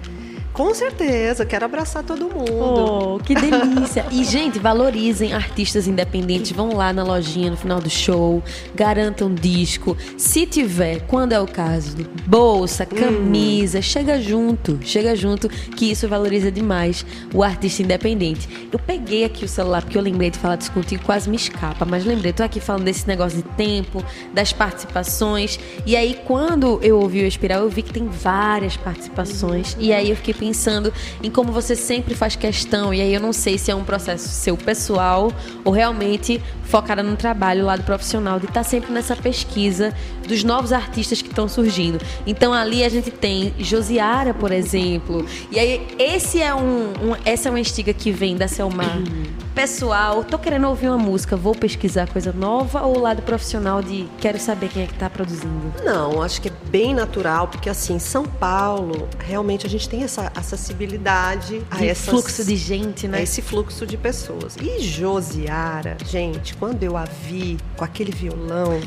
Com 0.59 0.75
certeza, 0.75 1.47
quero 1.47 1.67
abraçar 1.67 2.03
todo 2.03 2.25
mundo. 2.25 3.15
Oh, 3.15 3.21
que 3.21 3.33
delícia. 3.33 4.05
e, 4.11 4.25
gente, 4.25 4.59
valorizem 4.59 5.33
artistas 5.33 5.87
independentes. 5.87 6.51
Vão 6.51 6.75
lá 6.75 6.93
na 6.93 7.05
lojinha 7.05 7.49
no 7.49 7.57
final 7.57 7.81
do 7.81 7.89
show, 7.89 8.43
garantam 8.75 9.33
disco. 9.33 9.97
Se 10.17 10.47
tiver, 10.47 11.03
quando 11.07 11.33
é 11.33 11.39
o 11.39 11.47
caso, 11.47 11.97
bolsa, 12.27 12.83
hum. 12.91 12.97
camisa, 12.97 13.79
hum. 13.79 13.83
chega 13.83 14.21
junto. 14.21 14.81
Chega 14.83 15.15
junto, 15.15 15.49
que 15.49 15.93
isso 15.93 16.09
valoriza 16.09 16.51
demais 16.51 17.07
o 17.33 17.45
artista 17.45 17.85
independente. 17.85 18.69
Eu 18.73 18.81
peguei 18.81 19.23
aqui 19.23 19.45
o 19.45 19.49
celular 19.49 19.83
porque 19.83 19.97
eu 19.97 20.03
lembrei 20.03 20.29
de 20.29 20.39
falar 20.39 20.57
disso 20.57 20.73
contigo, 20.73 21.05
quase 21.05 21.31
me 21.31 21.37
escapa, 21.37 21.85
mas 21.85 22.05
lembrei, 22.05 22.33
tô 22.33 22.43
aqui 22.43 22.59
falando 22.59 22.83
desse 22.83 23.07
negócio 23.07 23.39
de 23.39 23.49
tempo, 23.51 24.03
das 24.35 24.53
participações. 24.53 25.57
E 25.87 25.95
aí, 25.95 26.19
quando 26.27 26.81
eu 26.83 26.99
ouvi 26.99 27.23
o 27.23 27.27
Espiral, 27.29 27.63
eu 27.63 27.71
vi 27.71 27.83
que 27.83 27.93
tem 27.93 28.09
várias 28.09 28.77
participações. 28.77 29.77
E 29.79 29.93
aí 29.93 30.11
eu 30.11 30.17
fiquei 30.17 30.35
pensando 30.35 30.48
pensando 30.49 30.93
em 31.23 31.31
como 31.31 31.53
você 31.53 31.77
sempre 31.77 32.15
faz 32.15 32.35
questão, 32.35 32.95
e 32.95 33.03
aí 33.03 33.13
eu 33.13 33.21
não 33.21 33.35
sei 33.35 33.59
se 33.59 33.71
é 33.71 33.75
um 33.75 33.85
processo 33.85 34.29
seu 34.29 34.57
pessoal 34.57 35.31
ou 35.63 35.73
realmente 35.73 36.43
focada 36.63 37.03
no 37.03 37.17
trabalho, 37.17 37.67
lado 37.67 37.83
profissional, 37.83 38.39
de 38.39 38.47
estar 38.47 38.63
tá 38.63 38.65
sempre 38.65 38.91
nessa 38.91 39.15
pesquisa 39.15 39.95
dos 40.27 40.43
novos 40.45 40.73
artistas 40.73 41.21
que 41.21 41.29
estão 41.29 41.49
surgindo. 41.49 42.01
Então 42.27 42.53
ali 42.55 42.83
a 42.83 42.89
gente 42.89 43.11
tem 43.11 43.55
Josiara, 43.59 44.33
por 44.33 44.51
exemplo, 44.51 45.27
e 45.51 45.59
aí 45.59 45.87
esse 45.99 46.41
é 46.41 46.55
um, 46.55 46.93
um 46.93 47.17
essa 47.27 47.49
é 47.49 47.51
uma 47.51 47.61
estiga 47.61 47.93
que 47.93 48.11
vem 48.11 48.37
da 48.37 48.49
Selmar. 48.49 48.97
Uhum 48.97 49.49
pessoal, 49.59 50.23
tô 50.23 50.39
querendo 50.39 50.69
ouvir 50.69 50.87
uma 50.87 50.97
música, 50.97 51.37
vou 51.37 51.53
pesquisar 51.53 52.09
coisa 52.09 52.33
nova 52.33 52.83
ou 52.83 52.97
o 52.97 53.01
lado 53.01 53.23
profissional 53.23 53.83
de 53.83 54.07
quero 54.21 54.39
saber 54.39 54.69
quem 54.69 54.85
é 54.85 54.87
que 54.87 54.95
tá 54.95 55.11
produzindo? 55.11 55.75
Não, 55.85 56.23
acho 56.23 56.41
que 56.41 56.47
é 56.47 56.53
bem 56.71 56.95
natural, 56.95 57.49
porque 57.49 57.69
assim, 57.69 57.99
São 57.99 58.25
Paulo, 58.25 59.09
realmente 59.19 59.67
a 59.67 59.69
gente 59.69 59.89
tem 59.89 60.05
essa 60.05 60.31
acessibilidade 60.39 61.63
a 61.71 61.85
esse 61.85 62.11
fluxo 62.11 62.45
de 62.45 62.57
gente, 62.57 63.09
né? 63.09 63.23
esse 63.23 63.43
fluxo 63.43 63.87
de 63.87 63.97
pessoas. 63.97 64.57
E 64.57 64.81
Josiara, 64.81 65.97
gente, 66.05 66.55
quando 66.55 66.83
eu 66.83 66.97
a 66.97 67.05
vi 67.05 67.59
com 67.77 67.85
aquele 67.85 68.13
violão 68.13 68.81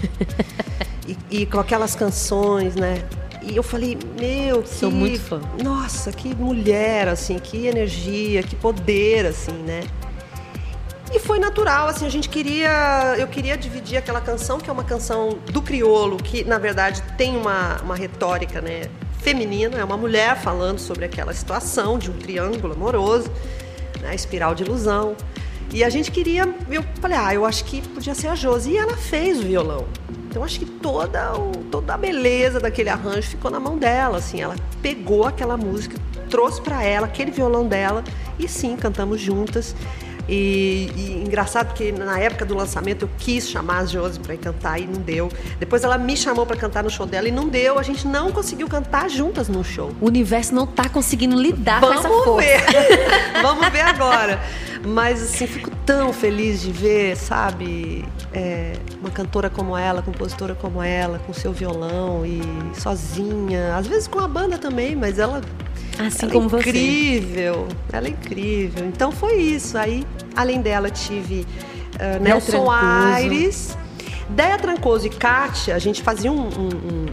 e, 1.08 1.42
e 1.42 1.46
com 1.46 1.60
aquelas 1.60 1.96
canções, 1.96 2.76
né? 2.76 3.04
E 3.42 3.56
eu 3.56 3.64
falei, 3.64 3.98
meu, 4.20 4.62
que... 4.62 4.70
Sou 4.70 4.92
muito 4.92 5.20
fã. 5.20 5.42
Nossa, 5.64 6.12
que 6.12 6.34
mulher, 6.36 7.08
assim, 7.08 7.40
que 7.40 7.66
energia, 7.66 8.44
que 8.44 8.56
poder, 8.56 9.26
assim, 9.26 9.54
né? 9.54 9.82
E 11.14 11.20
foi 11.20 11.40
natural, 11.40 11.88
assim, 11.88 12.06
a 12.06 12.10
gente 12.10 12.30
queria. 12.30 13.16
Eu 13.18 13.28
queria 13.28 13.58
dividir 13.58 13.98
aquela 13.98 14.22
canção, 14.22 14.60
que 14.60 14.70
é 14.70 14.74
uma 14.74 14.84
canção 14.84 15.40
do 15.52 15.62
criolo, 15.62 16.16
que 16.16 16.44
na 16.46 16.58
verdade 16.58 17.02
tem 17.18 17.36
uma, 17.36 17.82
uma 17.82 17.96
retórica, 17.96 18.62
né? 18.62 18.84
Feminina, 19.22 19.78
é 19.78 19.84
uma 19.84 19.98
mulher 19.98 20.36
falando 20.42 20.80
sobre 20.80 21.06
aquela 21.06 21.32
situação 21.34 22.00
de 22.00 22.10
um 22.10 22.14
triângulo 22.18 22.74
amoroso, 22.74 23.32
né, 24.02 24.16
espiral 24.16 24.56
de 24.56 24.64
ilusão. 24.64 25.16
E 25.72 25.84
a 25.84 25.90
gente 25.90 26.12
queria, 26.12 26.44
eu 26.70 26.84
falei, 27.00 27.18
ah, 27.18 27.34
eu 27.34 27.46
acho 27.46 27.64
que 27.64 27.82
podia 27.90 28.16
ser 28.16 28.28
a 28.28 28.36
Josi. 28.36 28.72
E 28.72 28.78
ela 28.78 28.98
fez 28.98 29.40
o 29.40 29.44
violão. 29.44 29.86
Então 30.28 30.44
acho 30.44 30.60
que 30.60 30.66
toda, 30.66 31.34
o, 31.38 31.52
toda 31.70 31.94
a 31.94 31.98
beleza 31.98 32.60
daquele 32.60 32.90
arranjo 32.90 33.30
ficou 33.30 33.52
na 33.52 33.60
mão 33.60 33.78
dela, 33.78 34.18
assim. 34.18 34.42
Ela 34.42 34.56
pegou 34.82 35.26
aquela 35.26 35.56
música, 35.56 35.98
trouxe 36.30 36.60
para 36.60 36.84
ela 36.84 37.06
aquele 37.06 37.30
violão 37.32 37.68
dela 37.68 38.04
e 38.40 38.48
sim, 38.48 38.76
cantamos 38.76 39.22
juntas. 39.22 39.76
E, 40.28 40.92
e, 40.96 41.24
engraçado 41.26 41.74
que 41.74 41.92
na 41.92 42.20
época 42.20 42.46
do 42.46 42.56
lançamento 42.56 43.04
eu 43.04 43.10
quis 43.18 43.50
chamar 43.50 43.80
a 43.80 43.86
Josi 43.86 44.20
para 44.20 44.34
ir 44.34 44.38
cantar 44.38 44.80
e 44.80 44.86
não 44.86 45.02
deu. 45.02 45.30
Depois 45.60 45.84
ela 45.84 45.98
me 45.98 46.16
chamou 46.16 46.46
para 46.46 46.56
cantar 46.56 46.84
no 46.84 46.90
show 46.90 47.06
dela 47.06 47.28
e 47.28 47.32
não 47.32 47.48
deu. 47.48 47.80
A 47.80 47.84
gente 47.84 48.08
não 48.08 48.32
conseguiu 48.32 48.68
cantar 48.68 49.10
juntas 49.10 49.48
no 49.48 49.64
show. 49.64 49.92
O 50.00 50.08
universo 50.08 50.54
não 50.54 50.66
tá 50.68 50.88
conseguindo 50.90 51.36
lidar 51.36 51.82
Vamos 51.82 52.02
com 52.02 52.08
essa 52.08 52.24
força. 52.24 52.48
Ver. 52.48 53.42
Vamos 53.42 53.70
ver 53.70 53.82
agora. 53.82 54.40
Mas 54.86 55.22
assim, 55.22 55.46
fico 55.46 55.70
tão 55.86 56.12
feliz 56.12 56.62
de 56.62 56.72
ver, 56.72 57.16
sabe, 57.16 58.04
é, 58.34 58.74
uma 59.00 59.12
cantora 59.12 59.50
como 59.50 59.78
ela, 59.78 60.02
compositora 60.02 60.56
como 60.56 60.82
ela, 60.82 61.20
com 61.20 61.34
seu 61.34 61.54
violão 61.54 62.26
e 62.26 62.42
sozinha, 62.80 63.76
às 63.76 63.86
vezes 63.86 64.08
com 64.08 64.20
a 64.20 64.28
banda 64.28 64.58
também, 64.58 64.96
mas 64.96 65.20
ela 65.20 65.42
Assim 66.08 66.24
ela 66.24 66.32
como 66.32 66.56
é 66.56 66.60
incrível, 66.60 67.68
você. 67.68 67.98
ela 67.98 68.08
é 68.08 68.10
incrível. 68.10 68.86
Então 68.86 69.12
foi 69.12 69.36
isso. 69.36 69.78
Aí, 69.78 70.06
além 70.36 70.62
dela, 70.62 70.90
tive 70.90 71.46
uh, 71.96 72.22
Nelson 72.22 72.70
Aires, 72.70 73.78
Deia 74.30 74.58
Trancoso 74.58 75.08
e 75.08 75.10
Kátia. 75.10 75.76
A 75.76 75.80
gente 75.80 76.02
fazia 76.02 76.32
um, 76.32 76.42
um, 76.42 76.70
um, 76.70 77.06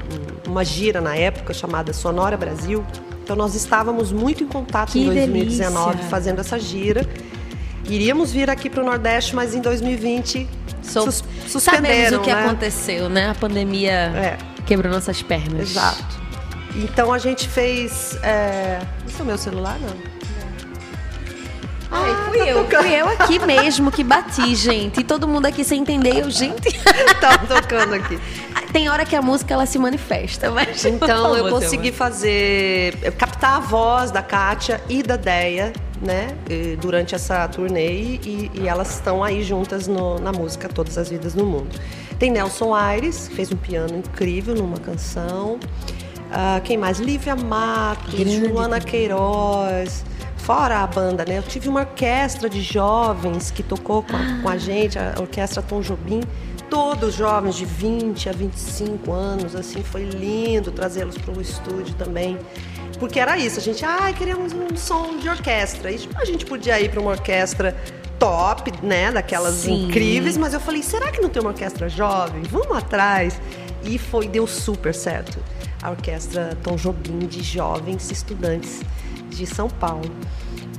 uma 0.51 0.65
gira 0.65 1.01
na 1.01 1.15
época 1.17 1.53
chamada 1.53 1.93
Sonora 1.93 2.37
Brasil. 2.37 2.85
Então 3.23 3.37
nós 3.37 3.55
estávamos 3.55 4.11
muito 4.11 4.43
em 4.43 4.47
contato 4.47 4.93
que 4.93 5.01
em 5.01 5.05
2019 5.05 5.91
delícia. 5.91 6.09
fazendo 6.09 6.41
essa 6.41 6.59
gira. 6.59 7.07
Iríamos 7.89 8.33
vir 8.33 8.51
aqui 8.51 8.69
para 8.69 8.83
o 8.83 8.87
Nordeste, 8.87 9.35
mas 9.35 9.55
em 9.55 9.61
2020 9.61 10.47
Sou... 10.83 11.05
sus 11.05 11.25
suspenderam. 11.47 11.87
Sabemos 11.87 12.13
o 12.13 12.21
que 12.21 12.33
né? 12.33 12.45
aconteceu, 12.45 13.09
né? 13.09 13.31
A 13.31 13.35
pandemia 13.35 13.93
é. 13.93 14.39
quebrou 14.67 14.93
nossas 14.93 15.23
pernas. 15.23 15.71
Exato. 15.71 16.28
Então 16.79 17.13
a 17.13 17.19
gente 17.19 17.49
fez. 17.49 18.17
É... 18.23 18.81
Esse 19.07 19.21
é 19.21 19.23
o 19.23 19.27
meu 19.27 19.37
celular, 19.37 19.79
não? 19.81 20.19
Ah, 21.91 22.29
fui 22.29 22.39
tá 22.39 22.47
eu, 22.47 22.65
tocando. 22.65 22.83
fui 22.83 22.95
eu 22.95 23.09
aqui 23.09 23.39
mesmo 23.39 23.91
que 23.91 24.05
bati, 24.05 24.55
gente. 24.55 25.01
E 25.01 25.05
todo 25.05 25.27
mundo 25.27 25.47
aqui 25.47 25.65
sem 25.65 25.81
entender, 25.81 26.21
eu, 26.21 26.31
gente. 26.31 26.79
tá 27.21 27.39
tocando 27.39 27.95
aqui. 27.95 28.19
Tem 28.73 28.89
hora 28.91 29.07
que 29.07 29.17
a 29.17 29.23
música 29.23 29.55
ela 29.55 29.67
se 29.67 29.79
manifesta, 29.79 30.51
mas. 30.51 30.85
Então 30.87 31.37
eu 31.37 31.49
consegui 31.49 31.91
fazer. 31.91 32.95
captar 33.17 33.57
a 33.57 33.61
voz 33.61 34.11
da 34.11 34.23
Kátia 34.23 34.81
e 34.89 35.03
da 35.03 35.17
Deia, 35.17 35.73
né? 36.01 36.29
Durante 36.81 37.15
essa 37.15 37.49
turnê 37.49 38.19
e, 38.23 38.51
e 38.55 38.69
elas 38.69 38.95
estão 38.95 39.25
aí 39.25 39.43
juntas 39.43 39.89
no, 39.89 40.19
na 40.19 40.31
música 40.31 40.69
Todas 40.69 40.97
as 40.99 41.09
Vidas 41.09 41.35
no 41.35 41.45
Mundo. 41.45 41.69
Tem 42.19 42.31
Nelson 42.31 42.75
Aires, 42.75 43.29
que 43.29 43.35
fez 43.35 43.51
um 43.51 43.57
piano 43.57 43.97
incrível 43.97 44.55
numa 44.55 44.79
canção. 44.79 45.59
Uh, 46.29 46.61
quem 46.63 46.77
mais? 46.77 46.99
Lívia 46.99 47.35
Matos, 47.35 48.15
Grande. 48.15 48.49
Joana 48.49 48.81
Queiroz. 48.81 50.05
Fora 50.37 50.79
a 50.79 50.87
banda, 50.87 51.25
né? 51.27 51.39
Eu 51.39 51.43
tive 51.43 51.69
uma 51.69 51.81
orquestra 51.81 52.49
de 52.49 52.63
jovens 52.63 53.51
que 53.51 53.63
tocou 53.63 54.03
com 54.03 54.17
a, 54.17 54.21
ah. 54.21 54.43
com 54.43 54.49
a 54.49 54.57
gente, 54.57 54.99
a 54.99 55.15
orquestra 55.19 55.63
Tom 55.63 55.81
Jobim. 55.81 56.21
Todos 56.71 57.15
jovens 57.15 57.55
de 57.55 57.65
20 57.65 58.29
a 58.29 58.33
25 58.33 59.11
anos, 59.11 59.57
assim, 59.57 59.83
foi 59.83 60.05
lindo 60.05 60.71
trazê-los 60.71 61.17
para 61.17 61.33
o 61.33 61.41
estúdio 61.41 61.95
também. 61.95 62.39
Porque 62.99 63.19
era 63.19 63.39
isso, 63.39 63.59
a 63.59 63.63
gente, 63.63 63.85
ah, 63.85 64.13
queríamos 64.13 64.53
um 64.53 64.77
som 64.77 65.19
de 65.19 65.29
orquestra. 65.29 65.91
E 65.91 66.09
a 66.17 66.25
gente 66.25 66.45
podia 66.45 66.79
ir 66.81 66.91
para 66.91 67.01
uma 67.01 67.13
orquestra 67.13 67.75
top, 68.19 68.73
né? 68.83 69.11
Daquelas 69.11 69.55
Sim. 69.55 69.87
incríveis, 69.87 70.37
mas 70.37 70.53
eu 70.53 70.61
falei, 70.61 70.83
será 70.83 71.11
que 71.11 71.21
não 71.21 71.29
tem 71.29 71.41
uma 71.41 71.51
orquestra 71.51 71.89
jovem? 71.89 72.43
Vamos 72.43 72.77
atrás. 72.77 73.41
E 73.85 73.99
foi, 73.99 74.27
deu 74.27 74.47
super 74.47 74.95
certo. 74.95 75.39
A 75.83 75.91
orquestra 75.91 76.57
Tom 76.63 76.77
Jobim 76.77 77.21
de 77.21 77.43
jovens 77.43 78.11
estudantes 78.11 78.81
de 79.31 79.47
São 79.47 79.69
Paulo. 79.69 80.11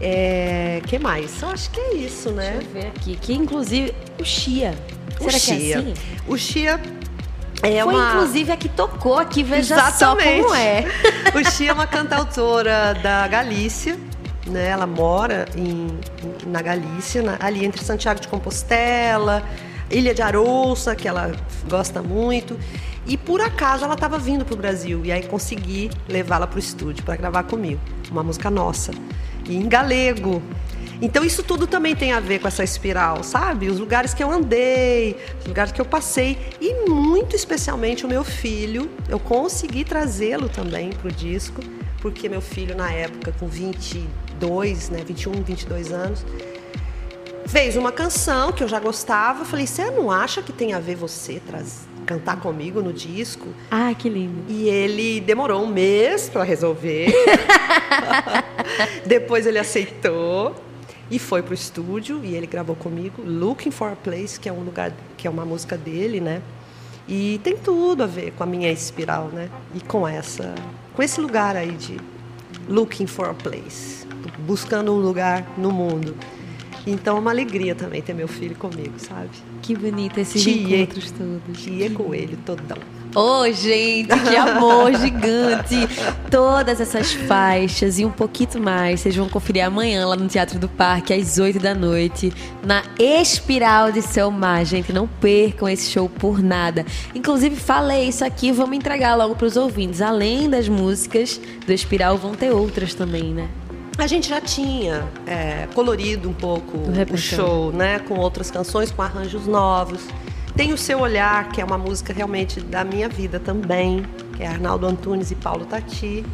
É, 0.01 0.81
que 0.87 0.97
mais? 0.99 1.41
Eu 1.41 1.49
acho 1.49 1.69
que 1.71 1.79
é 1.79 1.93
isso, 1.95 2.31
né? 2.31 2.51
Deixa 2.57 2.67
eu 2.67 2.73
ver 2.81 2.87
aqui. 2.87 3.15
Que 3.17 3.33
inclusive 3.33 3.93
o 4.19 4.23
Chia. 4.25 4.73
O 5.19 5.23
Será 5.25 5.39
Chia. 5.39 5.55
que 5.57 5.71
é 5.73 5.75
assim? 5.77 5.93
O 6.27 6.37
Chia 6.37 6.79
é 7.61 7.83
Foi 7.83 7.93
uma... 7.93 8.09
inclusive 8.13 8.51
a 8.51 8.57
que 8.57 8.69
tocou 8.69 9.17
aqui, 9.17 9.43
veja 9.43 9.75
Exatamente. 9.75 10.37
só 10.41 10.43
como 10.43 10.55
é. 10.55 10.85
O 11.35 11.51
Chia 11.51 11.71
é 11.71 11.73
uma 11.73 11.87
cantautora 11.87 12.93
da 13.03 13.27
Galícia, 13.27 13.97
né? 14.47 14.67
Ela 14.69 14.87
mora 14.87 15.45
em, 15.55 15.87
na 16.47 16.61
Galícia, 16.61 17.21
na- 17.21 17.37
ali 17.39 17.65
entre 17.65 17.83
Santiago 17.83 18.19
de 18.21 18.27
Compostela, 18.29 19.43
Ilha 19.91 20.13
de 20.13 20.21
Arouça, 20.21 20.95
que 20.95 21.07
ela 21.07 21.31
gosta 21.69 22.01
muito. 22.01 22.57
E 23.05 23.17
por 23.17 23.41
acaso 23.41 23.83
ela 23.83 23.95
estava 23.95 24.17
vindo 24.17 24.45
para 24.45 24.53
o 24.53 24.57
Brasil. 24.57 25.01
E 25.03 25.11
aí 25.11 25.23
consegui 25.23 25.89
levá-la 26.07 26.47
para 26.47 26.57
o 26.57 26.59
estúdio 26.59 27.03
para 27.03 27.15
gravar 27.15 27.43
comigo, 27.43 27.81
uma 28.11 28.23
música 28.23 28.49
nossa, 28.49 28.91
e 29.47 29.55
em 29.55 29.67
galego. 29.67 30.41
Então 31.01 31.23
isso 31.23 31.41
tudo 31.43 31.65
também 31.65 31.95
tem 31.95 32.11
a 32.11 32.19
ver 32.19 32.39
com 32.39 32.47
essa 32.47 32.63
espiral, 32.63 33.23
sabe? 33.23 33.69
Os 33.69 33.79
lugares 33.79 34.13
que 34.13 34.21
eu 34.21 34.29
andei, 34.29 35.15
os 35.39 35.45
lugares 35.45 35.71
que 35.71 35.79
eu 35.79 35.85
passei. 35.85 36.37
E 36.59 36.89
muito 36.89 37.35
especialmente 37.35 38.05
o 38.05 38.09
meu 38.09 38.23
filho, 38.23 38.89
eu 39.07 39.17
consegui 39.17 39.85
trazê-lo 39.85 40.49
também 40.49 40.89
pro 40.89 41.09
disco, 41.09 41.61
porque 42.01 42.27
meu 42.27 42.41
filho 42.41 42.75
na 42.75 42.91
época 42.91 43.33
com 43.39 43.47
22, 43.47 44.89
né, 44.89 45.03
21, 45.05 45.31
22 45.41 45.91
anos, 45.93 46.25
fez 47.45 47.77
uma 47.77 47.93
canção 47.93 48.51
que 48.51 48.61
eu 48.61 48.67
já 48.67 48.79
gostava, 48.79 49.45
falei: 49.45 49.65
"Você 49.65 49.89
não 49.89 50.11
acha 50.11 50.41
que 50.41 50.51
tem 50.51 50.73
a 50.73 50.79
ver 50.79 50.95
você 50.95 51.41
traz, 51.47 51.87
cantar 52.09 52.39
comigo 52.39 52.81
no 52.81 52.91
disco?" 52.91 53.47
Ai, 53.69 53.93
que 53.93 54.09
lindo. 54.09 54.43
E 54.47 54.67
ele 54.67 55.21
demorou 55.21 55.63
um 55.63 55.67
mês 55.67 56.29
para 56.29 56.43
resolver. 56.43 57.13
Depois 59.05 59.45
ele 59.45 59.59
aceitou 59.59 60.55
e 61.11 61.17
foi 61.17 61.41
pro 61.41 61.53
estúdio 61.53 62.21
e 62.23 62.35
ele 62.35 62.47
gravou 62.47 62.75
comigo 62.75 63.21
Looking 63.23 63.71
for 63.71 63.91
a 63.91 63.95
Place, 63.95 64.39
que 64.39 64.47
é 64.47 64.53
um 64.53 64.61
lugar, 64.61 64.91
que 65.17 65.27
é 65.27 65.29
uma 65.29 65.45
música 65.45 65.77
dele, 65.77 66.19
né? 66.19 66.41
E 67.07 67.39
tem 67.43 67.57
tudo 67.57 68.03
a 68.03 68.07
ver 68.07 68.31
com 68.33 68.43
a 68.43 68.45
minha 68.45 68.71
espiral, 68.71 69.29
né? 69.33 69.49
E 69.73 69.79
com 69.81 70.07
essa, 70.07 70.53
com 70.93 71.01
esse 71.01 71.19
lugar 71.19 71.55
aí 71.55 71.71
de 71.71 71.97
Looking 72.67 73.07
for 73.07 73.29
a 73.29 73.33
Place, 73.33 74.05
buscando 74.39 74.93
um 74.93 74.99
lugar 74.99 75.45
no 75.57 75.71
mundo. 75.71 76.15
Então 76.85 77.17
é 77.17 77.19
uma 77.19 77.31
alegria 77.31 77.73
também 77.73 78.01
ter 78.01 78.13
meu 78.13 78.27
filho 78.27 78.55
comigo, 78.55 78.93
sabe? 78.97 79.29
Que 79.69 79.75
bonito 79.75 80.19
esses 80.19 80.41
Tia. 80.41 80.81
encontros 80.81 81.11
todos. 81.11 81.61
Tia 81.61 81.91
Coelho 81.91 82.35
todão. 82.43 82.79
Ô, 83.13 83.45
gente, 83.51 84.07
que 84.07 84.35
amor 84.35 84.91
gigante! 84.97 85.87
Todas 86.31 86.81
essas 86.81 87.13
faixas 87.13 87.99
e 87.99 88.03
um 88.03 88.09
pouquinho 88.09 88.63
mais, 88.63 89.01
vocês 89.01 89.15
vão 89.15 89.29
conferir 89.29 89.63
amanhã 89.63 90.07
lá 90.07 90.15
no 90.15 90.27
Teatro 90.27 90.57
do 90.57 90.67
Parque, 90.67 91.13
às 91.13 91.37
8 91.37 91.59
da 91.59 91.75
noite, 91.75 92.33
na 92.63 92.81
Espiral 92.97 93.91
de 93.91 94.01
Seu 94.01 94.31
Mar. 94.31 94.65
Gente, 94.65 94.91
não 94.91 95.07
percam 95.07 95.69
esse 95.69 95.91
show 95.91 96.09
por 96.09 96.41
nada. 96.41 96.83
Inclusive, 97.13 97.55
falei 97.55 98.07
isso 98.07 98.25
aqui, 98.25 98.51
vamos 98.51 98.75
entregar 98.75 99.13
logo 99.13 99.35
pros 99.35 99.55
ouvintes. 99.55 100.01
Além 100.01 100.49
das 100.49 100.67
músicas 100.67 101.39
do 101.63 101.71
Espiral, 101.71 102.17
vão 102.17 102.33
ter 102.33 102.49
outras 102.49 102.95
também, 102.95 103.35
né? 103.35 103.47
A 103.99 104.07
gente 104.07 104.29
já 104.29 104.39
tinha 104.39 105.07
é, 105.27 105.67
colorido 105.75 106.29
um 106.29 106.33
pouco 106.33 106.77
o 106.77 107.17
show, 107.17 107.71
né? 107.71 107.99
Com 107.99 108.15
outras 108.15 108.49
canções, 108.49 108.91
com 108.91 109.01
arranjos 109.01 109.45
novos. 109.45 110.01
Tem 110.55 110.71
o 110.71 110.77
Seu 110.77 110.99
Olhar, 110.99 111.49
que 111.49 111.59
é 111.59 111.65
uma 111.65 111.77
música 111.77 112.13
realmente 112.13 112.61
da 112.61 112.83
minha 112.83 113.09
vida 113.09 113.39
também, 113.39 114.05
que 114.35 114.43
é 114.43 114.47
Arnaldo 114.47 114.87
Antunes 114.87 115.31
e 115.31 115.35
Paulo 115.35 115.65
Tati. 115.65 116.25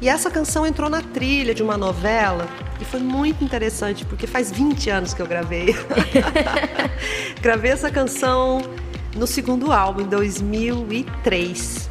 E 0.00 0.08
essa 0.08 0.28
canção 0.28 0.66
entrou 0.66 0.90
na 0.90 1.00
trilha 1.00 1.54
de 1.54 1.62
uma 1.62 1.78
novela 1.78 2.48
e 2.80 2.84
foi 2.84 3.00
muito 3.00 3.44
interessante, 3.44 4.04
porque 4.04 4.26
faz 4.26 4.50
20 4.50 4.90
anos 4.90 5.14
que 5.14 5.22
eu 5.22 5.26
gravei. 5.26 5.74
gravei 7.40 7.70
essa 7.70 7.90
canção 7.90 8.60
no 9.16 9.26
segundo 9.26 9.72
álbum, 9.72 10.02
em 10.02 10.06
2003. 10.06 11.88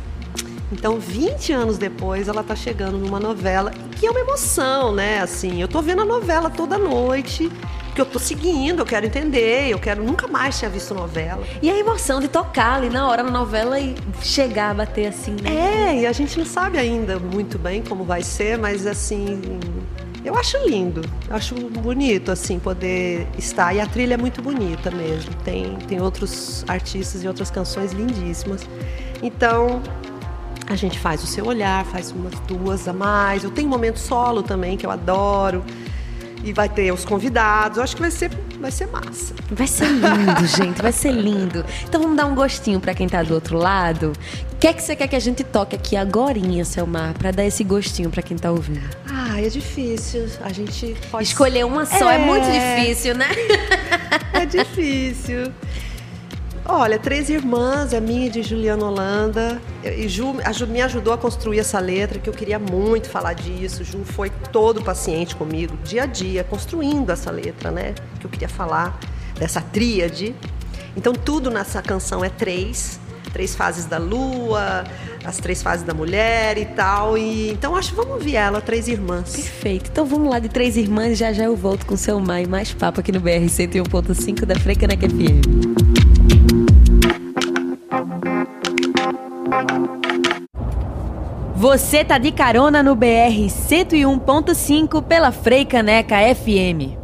Então, 0.71 0.99
20 0.99 1.53
anos 1.53 1.77
depois, 1.77 2.27
ela 2.27 2.43
tá 2.43 2.55
chegando 2.55 2.97
numa 2.97 3.19
novela, 3.19 3.71
que 4.03 4.07
é 4.07 4.11
uma 4.11 4.19
emoção, 4.19 4.93
né? 4.93 5.21
Assim, 5.21 5.61
eu 5.61 5.67
tô 5.69 5.81
vendo 5.81 6.01
a 6.01 6.05
novela 6.05 6.49
toda 6.49 6.77
noite, 6.77 7.49
que 7.95 8.01
eu 8.01 8.05
tô 8.05 8.19
seguindo, 8.19 8.79
eu 8.79 8.85
quero 8.85 9.05
entender, 9.05 9.69
eu 9.69 9.79
quero 9.79 10.03
nunca 10.03 10.27
mais 10.27 10.59
tinha 10.59 10.69
visto 10.69 10.93
novela. 10.93 11.41
E 11.61 11.69
a 11.69 11.79
emoção 11.79 12.19
de 12.19 12.27
tocar 12.27 12.75
ali 12.75 12.89
na 12.89 13.07
hora 13.07 13.23
na 13.23 13.31
novela 13.31 13.79
e 13.79 13.95
chegar 14.21 14.71
a 14.71 14.73
bater 14.73 15.07
assim, 15.07 15.37
né? 15.41 15.93
É, 15.95 16.01
e 16.01 16.05
a 16.05 16.11
gente 16.11 16.37
não 16.37 16.45
sabe 16.45 16.77
ainda 16.77 17.17
muito 17.17 17.57
bem 17.57 17.81
como 17.81 18.03
vai 18.03 18.21
ser, 18.21 18.57
mas 18.57 18.85
assim, 18.85 19.39
eu 20.25 20.35
acho 20.35 20.57
lindo, 20.67 20.99
eu 21.29 21.35
acho 21.37 21.55
bonito 21.55 22.29
assim 22.29 22.59
poder 22.59 23.25
estar 23.37 23.73
e 23.73 23.79
a 23.79 23.87
trilha 23.87 24.15
é 24.15 24.17
muito 24.17 24.41
bonita 24.41 24.91
mesmo. 24.91 25.33
Tem 25.45 25.77
tem 25.87 26.01
outros 26.01 26.65
artistas 26.67 27.23
e 27.23 27.27
outras 27.29 27.49
canções 27.49 27.93
lindíssimas. 27.93 28.67
Então, 29.21 29.81
a 30.73 30.77
gente 30.77 30.97
faz 30.99 31.23
o 31.23 31.27
seu 31.27 31.45
olhar, 31.45 31.86
faz 31.86 32.12
umas 32.12 32.33
duas 32.41 32.88
a 32.88 32.93
mais. 32.93 33.43
Eu 33.43 33.51
tenho 33.51 33.67
um 33.67 33.71
momento 33.71 33.99
solo 33.99 34.41
também 34.43 34.75
que 34.75 34.86
eu 34.86 34.91
adoro. 34.91 35.63
E 36.43 36.51
vai 36.51 36.67
ter 36.67 36.91
os 36.91 37.05
convidados. 37.05 37.77
Eu 37.77 37.83
acho 37.86 37.95
que 37.95 38.01
vai 38.01 38.12
ser, 38.12 38.29
vai 38.59 38.69
ser 38.71 38.88
massa. 38.88 39.33
Vai 39.49 39.65
ser 39.67 39.88
lindo, 39.88 40.45
gente, 40.57 40.81
vai 40.81 40.91
ser 40.91 41.12
lindo. 41.13 41.63
Então 41.88 42.01
vamos 42.01 42.17
dar 42.17 42.25
um 42.25 42.36
gostinho 42.36 42.81
pra 42.81 42.93
quem 42.93 43.07
tá 43.07 43.23
do 43.23 43.33
outro 43.33 43.57
lado. 43.57 44.12
O 44.51 44.55
que 44.57 44.67
é 44.67 44.73
que 44.73 44.81
você 44.83 44.93
quer 44.93 45.07
que 45.07 45.15
a 45.15 45.19
gente 45.21 45.41
toque 45.43 45.73
aqui 45.73 45.95
agorinha, 45.95 46.65
Selmar, 46.65 47.13
pra 47.13 47.31
dar 47.31 47.45
esse 47.45 47.63
gostinho 47.63 48.09
pra 48.09 48.21
quem 48.21 48.36
tá 48.36 48.51
ouvindo? 48.51 48.81
Ah, 49.09 49.39
é 49.41 49.47
difícil. 49.47 50.25
A 50.41 50.51
gente 50.51 50.97
pode 51.09 51.23
Escolher 51.23 51.65
uma 51.65 51.86
só 51.86 52.09
é, 52.12 52.15
É. 52.15 52.25
muito 52.25 52.45
difícil, 52.51 53.15
né? 53.15 53.27
É 54.33 54.45
difícil. 54.45 55.53
Olha, 56.65 56.97
Três 56.97 57.30
Irmãs 57.30 57.91
é 57.91 57.99
minha 57.99 58.28
e 58.28 58.30
de 58.30 58.41
Juliana 58.41 58.86
Holanda. 58.86 59.62
E 59.84 60.08
Ju, 60.08 60.38
a 60.45 60.52
Ju 60.54 60.65
me 60.65 60.82
ajudou 60.82 61.13
a 61.13 61.17
construir 61.17 61.60
essa 61.60 61.78
letra, 61.78 62.19
que 62.19 62.30
eu 62.30 62.34
queria 62.34 62.58
muito 62.58 63.10
falar 63.10 63.34
disso. 63.34 63.84
Ju 63.84 64.04
foi 64.06 64.30
todo 64.52 64.82
paciente 64.82 65.36
comigo, 65.36 65.78
dia 65.84 66.04
a 66.04 66.06
dia, 66.06 66.43
construindo 66.43 67.10
essa 67.12 67.30
letra, 67.30 67.69
né? 67.69 67.93
Que 68.19 68.26
eu 68.26 68.30
queria 68.30 68.47
falar 68.47 68.97
dessa 69.38 69.60
tríade. 69.60 70.34
Então, 70.95 71.12
tudo 71.13 71.52
nessa 71.52 71.82
canção 71.82 72.23
é 72.23 72.30
três. 72.30 72.99
Três 73.34 73.56
fases 73.56 73.86
da 73.86 73.97
lua, 73.97 74.84
as 75.26 75.38
três 75.38 75.62
fases 75.62 75.84
da 75.84 75.93
mulher 75.93 76.56
e 76.58 76.65
tal. 76.65 77.17
E, 77.17 77.49
então, 77.49 77.76
acho 77.76 77.89
que 77.89 77.95
vamos 77.95 78.13
ouvir 78.13 78.36
ela, 78.36 78.62
Três 78.62 78.88
Irmãs. 78.88 79.36
Perfeito. 79.36 79.89
Então 79.91 80.06
vamos 80.06 80.30
lá 80.30 80.38
de 80.38 80.49
Três 80.49 80.78
Irmãs, 80.78 81.17
já 81.17 81.34
já 81.34 81.45
eu 81.45 81.56
volto 81.56 81.84
com 81.86 81.97
Selmar 81.97 82.41
e 82.41 82.47
mais 82.47 82.71
papo 82.73 82.99
aqui 82.99 83.12
no 83.12 83.19
BR 83.19 83.47
101.5 83.47 84.45
da 84.45 84.56
Frecanec 84.56 85.10
FM. 85.10 85.83
Você 91.63 92.04
tá 92.04 92.17
de 92.17 92.30
carona 92.30 92.84
no 92.84 92.93
BR 92.93 93.47
101.5 93.47 95.02
pela 95.02 95.32
Freicaneca 95.32 96.17
FM. 96.36 96.99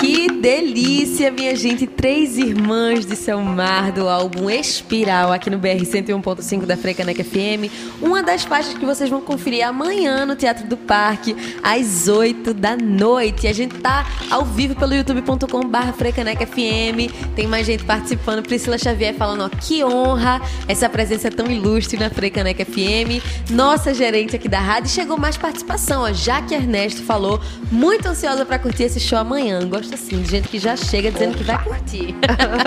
Que 0.00 0.30
delícia, 0.30 1.30
minha 1.30 1.54
gente! 1.54 1.86
Três 1.86 2.38
irmãs 2.38 3.04
de 3.04 3.14
Selmar 3.14 3.92
do 3.92 4.08
álbum 4.08 4.48
Espiral 4.48 5.30
aqui 5.30 5.50
no 5.50 5.58
BR 5.58 5.82
101.5 5.84 6.64
da 6.64 6.74
Frecanec 6.74 7.22
FM. 7.22 7.70
Uma 8.00 8.22
das 8.22 8.42
faixas 8.42 8.72
que 8.72 8.86
vocês 8.86 9.10
vão 9.10 9.20
conferir 9.20 9.62
amanhã 9.62 10.24
no 10.24 10.34
Teatro 10.34 10.66
do 10.66 10.78
Parque, 10.78 11.36
às 11.62 12.08
8 12.08 12.54
da 12.54 12.78
noite. 12.78 13.46
A 13.46 13.52
gente 13.52 13.74
tá 13.76 14.06
ao 14.30 14.42
vivo 14.42 14.74
pelo 14.74 14.94
youtube.com.br 14.94 15.92
Frecanec 15.98 16.46
FM. 16.46 17.12
Tem 17.36 17.46
mais 17.46 17.66
gente 17.66 17.84
participando. 17.84 18.42
Priscila 18.42 18.78
Xavier 18.78 19.14
falando, 19.14 19.44
ó, 19.44 19.48
que 19.50 19.84
honra 19.84 20.40
essa 20.66 20.88
presença 20.88 21.30
tão 21.30 21.50
ilustre 21.50 21.98
na 21.98 22.08
Frecanec 22.08 22.64
FM. 22.64 23.22
Nossa 23.50 23.92
gerente 23.92 24.34
aqui 24.34 24.48
da 24.48 24.60
rádio. 24.60 24.88
Chegou 24.88 25.18
mais 25.18 25.36
participação, 25.36 26.04
ó. 26.04 26.12
Jaque 26.14 26.54
Ernesto 26.54 27.02
falou, 27.02 27.38
muito 27.70 28.08
ansiosa 28.08 28.46
pra 28.46 28.58
curtir 28.58 28.84
esse 28.84 28.98
show 28.98 29.18
amanhã. 29.18 29.60
Assim, 29.92 30.22
de 30.22 30.30
gente 30.30 30.48
que 30.48 30.58
já 30.58 30.76
chega 30.76 31.10
dizendo 31.10 31.36
que 31.36 31.44
vai 31.44 31.62
curtir. 31.62 32.14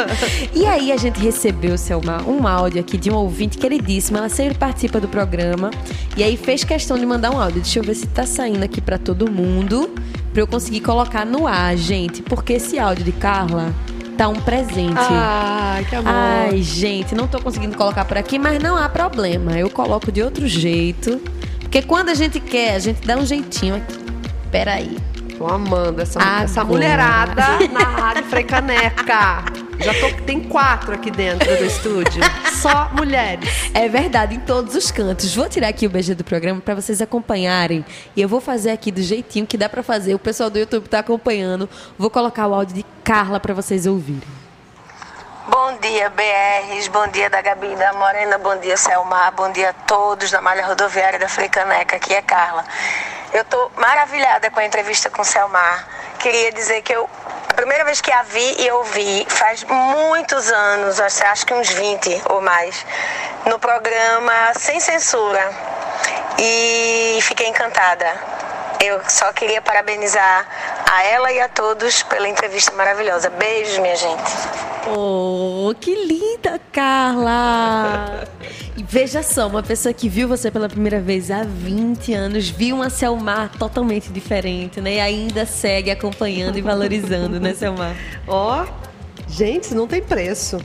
e 0.54 0.66
aí 0.66 0.92
a 0.92 0.98
gente 0.98 1.20
recebeu, 1.20 1.78
Selma, 1.78 2.22
um 2.24 2.46
áudio 2.48 2.82
aqui 2.82 2.98
de 2.98 3.10
um 3.10 3.16
ouvinte 3.16 3.58
queridíssimo. 3.58 4.18
Ela 4.18 4.30
sempre 4.30 4.58
participa 4.58 5.00
do 5.00 5.08
programa. 5.08 5.72
E 6.18 6.24
aí 6.24 6.36
fez 6.36 6.64
questão 6.64 6.98
de 6.98 7.06
mandar 7.06 7.32
um 7.32 7.40
áudio. 7.40 7.62
Deixa 7.62 7.80
eu 7.80 7.84
ver 7.84 7.96
se 7.96 8.08
tá 8.08 8.26
saindo 8.26 8.64
aqui 8.64 8.82
pra 8.82 8.98
todo 8.98 9.32
mundo. 9.32 9.94
Pra 10.32 10.42
eu 10.42 10.48
conseguir 10.48 10.82
colocar 10.82 11.26
no 11.26 11.48
ar, 11.48 11.76
gente. 11.78 12.22
Porque 12.22 12.54
esse 12.54 12.78
áudio 12.78 13.06
de 13.06 13.12
Carla 13.12 13.74
tá 14.18 14.28
um 14.28 14.36
presente. 14.36 14.94
Ai, 14.98 15.86
que 15.86 15.96
amor. 15.96 16.12
Ai, 16.14 16.62
gente, 16.62 17.16
não 17.16 17.28
tô 17.28 17.40
conseguindo 17.42 17.78
colocar 17.78 18.06
por 18.06 18.18
aqui, 18.18 18.38
mas 18.38 18.62
não 18.62 18.76
há 18.76 18.90
problema. 18.90 19.58
Eu 19.58 19.70
coloco 19.70 20.12
de 20.12 20.22
outro 20.22 20.48
jeito. 20.48 21.22
Porque 21.60 21.82
quando 21.82 22.10
a 22.10 22.14
gente 22.14 22.40
quer, 22.40 22.76
a 22.76 22.80
gente 22.80 23.06
dá 23.06 23.18
um 23.18 23.26
jeitinho 23.26 23.76
aqui. 23.76 23.98
Peraí. 24.52 24.98
Tô 25.38 25.48
amando 25.48 26.02
essa, 26.02 26.20
essa 26.44 26.64
mulherada 26.64 27.44
na 27.72 27.80
Rádio 27.80 28.24
Freicaneca. 28.26 29.44
Já 29.80 29.94
tô, 29.94 30.24
tem 30.24 30.42
quatro 30.42 30.94
aqui 30.94 31.10
dentro 31.10 31.58
do 31.58 31.66
estúdio. 31.66 32.22
Só 32.62 32.90
mulheres. 32.94 33.50
É 33.74 33.90
verdade, 33.90 34.36
em 34.36 34.40
todos 34.40 34.76
os 34.76 34.92
cantos. 34.92 35.36
Vou 35.36 35.50
tirar 35.50 35.70
aqui 35.70 35.88
o 35.88 35.90
BG 35.90 36.16
do 36.16 36.24
programa 36.24 36.62
para 36.62 36.76
vocês 36.76 37.02
acompanharem. 37.02 37.84
E 38.16 38.22
eu 38.22 38.30
vou 38.30 38.40
fazer 38.40 38.72
aqui 38.72 38.92
do 38.92 39.02
jeitinho 39.02 39.48
que 39.48 39.58
dá 39.58 39.68
para 39.68 39.82
fazer. 39.82 40.14
O 40.14 40.20
pessoal 40.20 40.50
do 40.50 40.60
YouTube 40.60 40.88
tá 40.88 41.00
acompanhando. 41.00 41.68
Vou 41.98 42.10
colocar 42.10 42.48
o 42.48 42.54
áudio 42.54 42.76
de 42.76 42.86
Carla 43.04 43.40
para 43.40 43.54
vocês 43.54 43.86
ouvirem. 43.86 44.44
Bom 45.48 45.78
dia, 45.82 46.10
BRs, 46.10 46.88
bom 46.88 47.06
dia 47.08 47.30
da 47.30 47.42
Gabi 47.42 47.76
da 47.76 47.92
Morena, 47.94 48.38
bom 48.38 48.56
dia, 48.62 48.78
Selmar, 48.78 49.34
bom 49.36 49.52
dia 49.52 49.72
a 49.72 49.74
todos 49.74 50.32
da 50.32 50.42
malha 50.42 50.66
rodoviária 50.66 51.20
da 51.20 51.28
Fricaneca, 51.28 51.98
aqui 51.98 52.14
é 52.14 52.22
Carla. 52.22 52.64
Eu 53.34 53.42
estou 53.42 53.72
maravilhada 53.78 54.52
com 54.52 54.60
a 54.60 54.66
entrevista 54.66 55.10
com 55.10 55.24
Selmar. 55.24 55.88
Queria 56.20 56.52
dizer 56.52 56.84
que 56.84 56.94
eu, 56.94 57.10
a 57.50 57.54
primeira 57.56 57.84
vez 57.84 58.00
que 58.00 58.12
a 58.12 58.22
vi 58.22 58.62
e 58.62 58.70
ouvi, 58.70 59.26
faz 59.28 59.64
muitos 59.64 60.52
anos, 60.52 61.00
acho 61.02 61.44
que 61.44 61.52
uns 61.52 61.68
20 61.68 62.22
ou 62.30 62.42
mais, 62.42 62.86
no 63.48 63.58
programa 63.58 64.54
Sem 64.54 64.80
Censura. 64.80 65.50
E 66.38 67.18
fiquei 67.24 67.48
encantada. 67.48 68.06
Eu 68.80 69.02
só 69.10 69.34
queria 69.34 69.64
parabenizar 69.64 70.83
a 70.94 71.04
ela 71.04 71.32
e 71.32 71.40
a 71.40 71.50
todos 71.50 72.04
pela 72.04 72.30
entrevista 72.30 72.72
maravilhosa. 72.74 73.28
Beijos, 73.32 73.80
minha 73.80 73.96
gente. 73.96 74.32
Oh, 74.96 75.74
que 75.80 75.96
linda, 75.96 76.60
Carla! 76.72 78.28
E 78.78 78.84
veja 78.84 79.24
só, 79.24 79.48
uma 79.48 79.64
pessoa 79.64 79.92
que 79.92 80.08
viu 80.08 80.28
você 80.28 80.52
pela 80.52 80.70
primeira 80.70 81.02
vez 81.02 81.32
há 81.32 81.44
20 81.44 82.14
anos, 82.14 82.48
viu 82.48 82.76
uma 82.76 82.92
Selmar 82.92 83.50
totalmente 83.58 84.10
diferente, 84.12 84.80
né? 84.80 84.96
E 84.96 85.00
ainda 85.00 85.48
segue 85.48 85.90
acompanhando 85.90 86.60
e 86.60 86.62
valorizando, 86.62 87.40
né, 87.40 87.56
Selmar? 87.56 87.96
Ó, 88.28 88.64
oh, 88.64 88.68
gente, 89.28 89.74
não 89.74 89.88
tem 89.88 90.02
preço. 90.02 90.60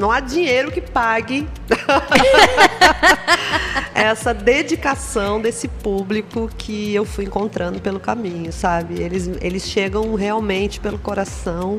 Não 0.00 0.10
há 0.10 0.18
dinheiro 0.18 0.72
que 0.72 0.80
pague 0.80 1.46
essa 3.94 4.32
dedicação 4.32 5.38
desse 5.38 5.68
público 5.68 6.48
que 6.56 6.94
eu 6.94 7.04
fui 7.04 7.26
encontrando 7.26 7.82
pelo 7.82 8.00
caminho, 8.00 8.50
sabe? 8.50 9.02
Eles, 9.02 9.30
eles 9.42 9.68
chegam 9.68 10.14
realmente 10.14 10.80
pelo 10.80 10.98
coração 10.98 11.76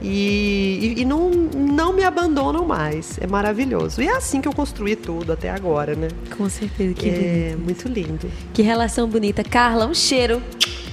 e, 0.00 0.94
e, 0.96 1.02
e, 1.02 1.04
não, 1.04 1.30
não 1.30 1.92
me 1.92 2.02
abandonam 2.02 2.64
mais. 2.64 3.18
É 3.20 3.26
maravilhoso. 3.26 4.00
E 4.00 4.08
é 4.08 4.16
assim 4.16 4.40
que 4.40 4.48
eu 4.48 4.54
construí 4.54 4.96
tudo 4.96 5.34
até 5.34 5.50
agora, 5.50 5.94
né? 5.94 6.08
Com 6.34 6.48
certeza, 6.48 6.94
que 6.94 7.10
é 7.10 7.50
lindo. 7.50 7.62
muito 7.62 7.88
lindo. 7.88 8.30
Que 8.54 8.62
relação 8.62 9.06
bonita. 9.06 9.44
Carla, 9.44 9.86
um 9.86 9.92
cheiro 9.92 10.42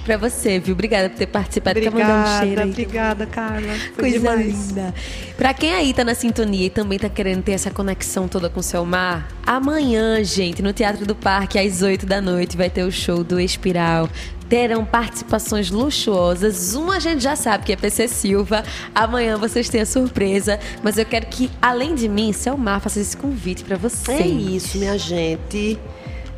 pra 0.08 0.16
você, 0.16 0.58
viu? 0.58 0.74
Obrigada 0.74 1.10
por 1.10 1.18
ter 1.18 1.28
participado. 1.28 1.78
Obrigada, 1.78 2.14
tá 2.14 2.24
um 2.24 2.40
cheiro 2.40 2.62
aí. 2.62 2.70
Obrigada, 2.70 3.26
Carla. 3.26 3.74
Foi 3.94 4.12
Coisa 4.12 4.20
demais. 4.20 4.70
linda. 4.70 4.96
Pra 5.36 5.54
quem 5.54 5.74
aí 5.74 5.94
tá 5.94 6.06
na 6.06 6.16
sintonia 6.16 6.68
e 6.68 6.70
também 6.70 6.98
tá 6.98 7.10
querendo 7.10 7.44
ter 7.44 7.52
essa 7.52 7.70
conexão 7.70 8.28
toda 8.28 8.50
com 8.50 8.62
o 8.62 8.64
seu 8.64 8.86
mar, 8.86 9.28
amanhã, 9.46 10.24
gente, 10.24 10.62
no 10.62 10.72
Teatro 10.72 11.06
do 11.06 11.14
Parque, 11.14 11.60
às 11.60 11.82
8 11.82 12.06
da 12.06 12.22
noite, 12.22 12.56
vai 12.56 12.70
ter 12.70 12.84
o 12.84 12.92
show 12.92 13.22
do 13.24 13.40
Espiral 13.40 14.10
terão 14.48 14.86
participações 14.86 15.70
luxuosas. 15.70 16.74
Uma 16.74 16.96
a 16.96 17.00
gente 17.00 17.22
já 17.22 17.36
sabe 17.36 17.66
que 17.66 17.74
é 17.74 17.76
PC 17.76 18.08
Silva. 18.08 18.64
Amanhã 18.96 19.38
vocês 19.38 19.68
têm 19.68 19.82
a 19.82 19.86
surpresa. 19.86 20.58
Mas 20.82 20.98
eu 20.98 21.06
quero 21.06 21.26
que, 21.26 21.52
além 21.62 21.94
de 21.94 22.08
mim, 22.08 22.32
Selmar 22.32 22.80
faça 22.80 22.98
esse 23.02 23.18
convite 23.18 23.66
para 23.66 23.76
vocês. 23.76 24.22
É 24.22 24.26
isso, 24.26 24.78
minha 24.78 24.98
gente. 24.98 25.78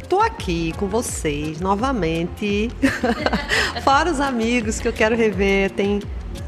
Tô 0.10 0.20
aqui 0.22 0.74
com 0.76 0.88
vocês 0.88 1.62
novamente. 1.62 2.72
Fora 3.86 4.12
os 4.12 4.20
amigos 4.20 4.80
que 4.80 4.88
eu 4.88 4.92
quero 4.92 5.16
rever, 5.16 5.70
tem 5.70 6.00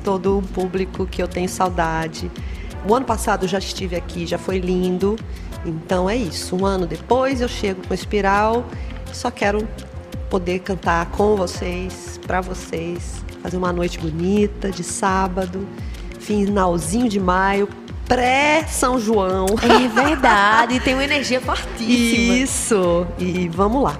todo 0.03 0.39
o 0.39 0.41
público 0.41 1.05
que 1.05 1.21
eu 1.21 1.27
tenho 1.27 1.47
saudade. 1.47 2.31
O 2.89 2.95
ano 2.95 3.05
passado 3.05 3.47
já 3.47 3.59
estive 3.59 3.95
aqui, 3.95 4.25
já 4.25 4.39
foi 4.39 4.57
lindo. 4.57 5.15
Então 5.63 6.09
é 6.09 6.15
isso. 6.15 6.55
Um 6.55 6.65
ano 6.65 6.87
depois 6.87 7.39
eu 7.39 7.47
chego 7.47 7.87
com 7.87 7.93
Espiral. 7.93 8.65
Só 9.13 9.29
quero 9.29 9.67
poder 10.27 10.61
cantar 10.61 11.11
com 11.11 11.35
vocês, 11.35 12.19
para 12.25 12.41
vocês, 12.41 13.23
fazer 13.43 13.57
uma 13.57 13.71
noite 13.71 13.99
bonita 13.99 14.71
de 14.71 14.83
sábado, 14.83 15.67
finalzinho 16.19 17.07
de 17.07 17.19
maio, 17.19 17.67
pré-São 18.11 18.99
João. 18.99 19.45
É 19.61 19.87
verdade, 19.87 20.81
tem 20.81 20.95
uma 20.95 21.03
energia 21.05 21.39
fortíssima. 21.39 22.35
Isso, 22.35 23.07
e 23.17 23.47
vamos 23.47 23.81
lá. 23.81 23.97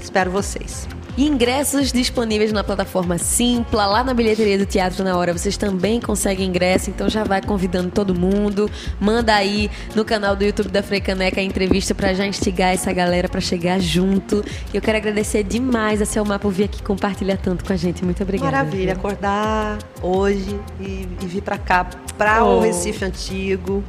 Espero 0.00 0.28
vocês. 0.28 0.88
Ingressos 1.16 1.92
disponíveis 1.92 2.52
na 2.52 2.64
plataforma 2.64 3.18
Simpla, 3.18 3.86
lá 3.86 4.02
na 4.02 4.12
bilheteria 4.12 4.58
do 4.58 4.66
Teatro 4.66 5.04
na 5.04 5.16
Hora. 5.16 5.32
Vocês 5.32 5.56
também 5.56 6.00
conseguem 6.00 6.48
ingresso, 6.48 6.90
então 6.90 7.08
já 7.08 7.22
vai 7.22 7.40
convidando 7.40 7.90
todo 7.90 8.12
mundo. 8.12 8.68
Manda 9.00 9.32
aí 9.32 9.70
no 9.94 10.04
canal 10.04 10.34
do 10.34 10.42
YouTube 10.42 10.70
da 10.70 10.82
Freicaneca 10.82 11.40
a 11.40 11.44
entrevista 11.44 11.94
para 11.94 12.12
já 12.14 12.26
instigar 12.26 12.74
essa 12.74 12.92
galera 12.92 13.28
para 13.28 13.40
chegar 13.40 13.80
junto. 13.80 14.44
E 14.72 14.76
eu 14.76 14.82
quero 14.82 14.98
agradecer 14.98 15.44
demais 15.44 16.02
a 16.02 16.04
Selma 16.04 16.36
por 16.36 16.50
vir 16.50 16.64
aqui 16.64 16.82
compartilhar 16.82 17.36
tanto 17.36 17.64
com 17.64 17.72
a 17.72 17.76
gente. 17.76 18.04
Muito 18.04 18.20
obrigada. 18.22 18.50
Maravilha, 18.50 18.94
acordar 18.94 19.78
hoje 20.02 20.58
e, 20.80 21.06
e 21.22 21.26
vir 21.26 21.42
para 21.42 21.58
cá, 21.58 21.88
para 22.18 22.44
oh. 22.44 22.58
o 22.58 22.60
Recife 22.60 23.04
Antigo 23.04 23.84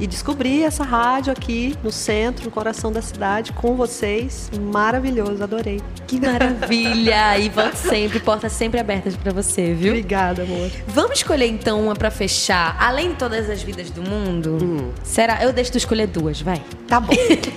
e 0.00 0.06
descobri 0.06 0.62
essa 0.62 0.84
rádio 0.84 1.32
aqui 1.32 1.76
no 1.82 1.92
centro, 1.92 2.44
no 2.44 2.50
coração 2.50 2.90
da 2.90 3.02
cidade, 3.02 3.52
com 3.52 3.76
vocês. 3.76 4.50
Maravilhoso, 4.60 5.42
adorei. 5.42 5.80
Que 6.06 6.20
maravilha! 6.20 7.38
e 7.38 7.48
volte 7.48 7.78
sempre, 7.78 8.20
portas 8.20 8.52
sempre 8.52 8.80
abertas 8.80 9.16
para 9.16 9.32
você, 9.32 9.74
viu? 9.74 9.92
Obrigada, 9.92 10.42
amor. 10.42 10.70
Vamos 10.86 11.18
escolher 11.18 11.46
então 11.46 11.80
uma 11.82 11.94
para 11.94 12.10
fechar. 12.10 12.76
Além 12.78 13.10
de 13.10 13.16
todas 13.16 13.48
as 13.48 13.62
vidas 13.62 13.90
do 13.90 14.02
mundo, 14.02 14.58
hum. 14.62 14.90
será? 15.02 15.42
Eu 15.42 15.52
deixo 15.52 15.72
tu 15.72 15.78
escolher 15.78 16.06
duas, 16.06 16.40
vai. 16.40 16.62
Tá 16.88 17.00
bom. 17.00 17.12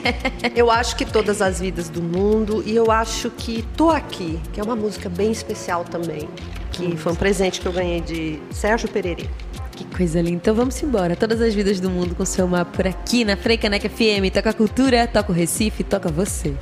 eu 0.55 0.69
acho 0.71 0.95
que 0.95 1.05
todas 1.05 1.41
as 1.41 1.59
vidas 1.59 1.89
do 1.89 2.01
mundo 2.01 2.63
e 2.65 2.75
eu 2.75 2.91
acho 2.91 3.29
que 3.29 3.63
Tô 3.75 3.89
Aqui, 3.89 4.39
que 4.51 4.59
é 4.59 4.63
uma 4.63 4.75
música 4.75 5.09
bem 5.09 5.31
especial 5.31 5.83
também, 5.85 6.29
que 6.71 6.85
hum. 6.85 6.97
foi 6.97 7.11
um 7.13 7.15
presente 7.15 7.61
que 7.61 7.65
eu 7.65 7.71
ganhei 7.71 8.01
de 8.01 8.39
Sérgio 8.51 8.89
Pereira. 8.89 9.23
Coisa 9.95 10.21
linda. 10.21 10.35
Então 10.35 10.53
vamos 10.53 10.81
embora. 10.83 11.15
Todas 11.15 11.41
as 11.41 11.53
vidas 11.53 11.79
do 11.79 11.89
mundo 11.89 12.15
com 12.15 12.25
seu 12.25 12.45
mapa 12.45 12.69
por 12.69 12.85
aqui 12.85 13.23
na 13.23 13.37
Freicaneca 13.37 13.87
FM. 13.87 14.33
Toca 14.33 14.49
a 14.49 14.53
cultura, 14.53 15.07
toca 15.07 15.31
o 15.31 15.35
Recife, 15.35 15.85
toca 15.85 16.09
você. 16.09 16.53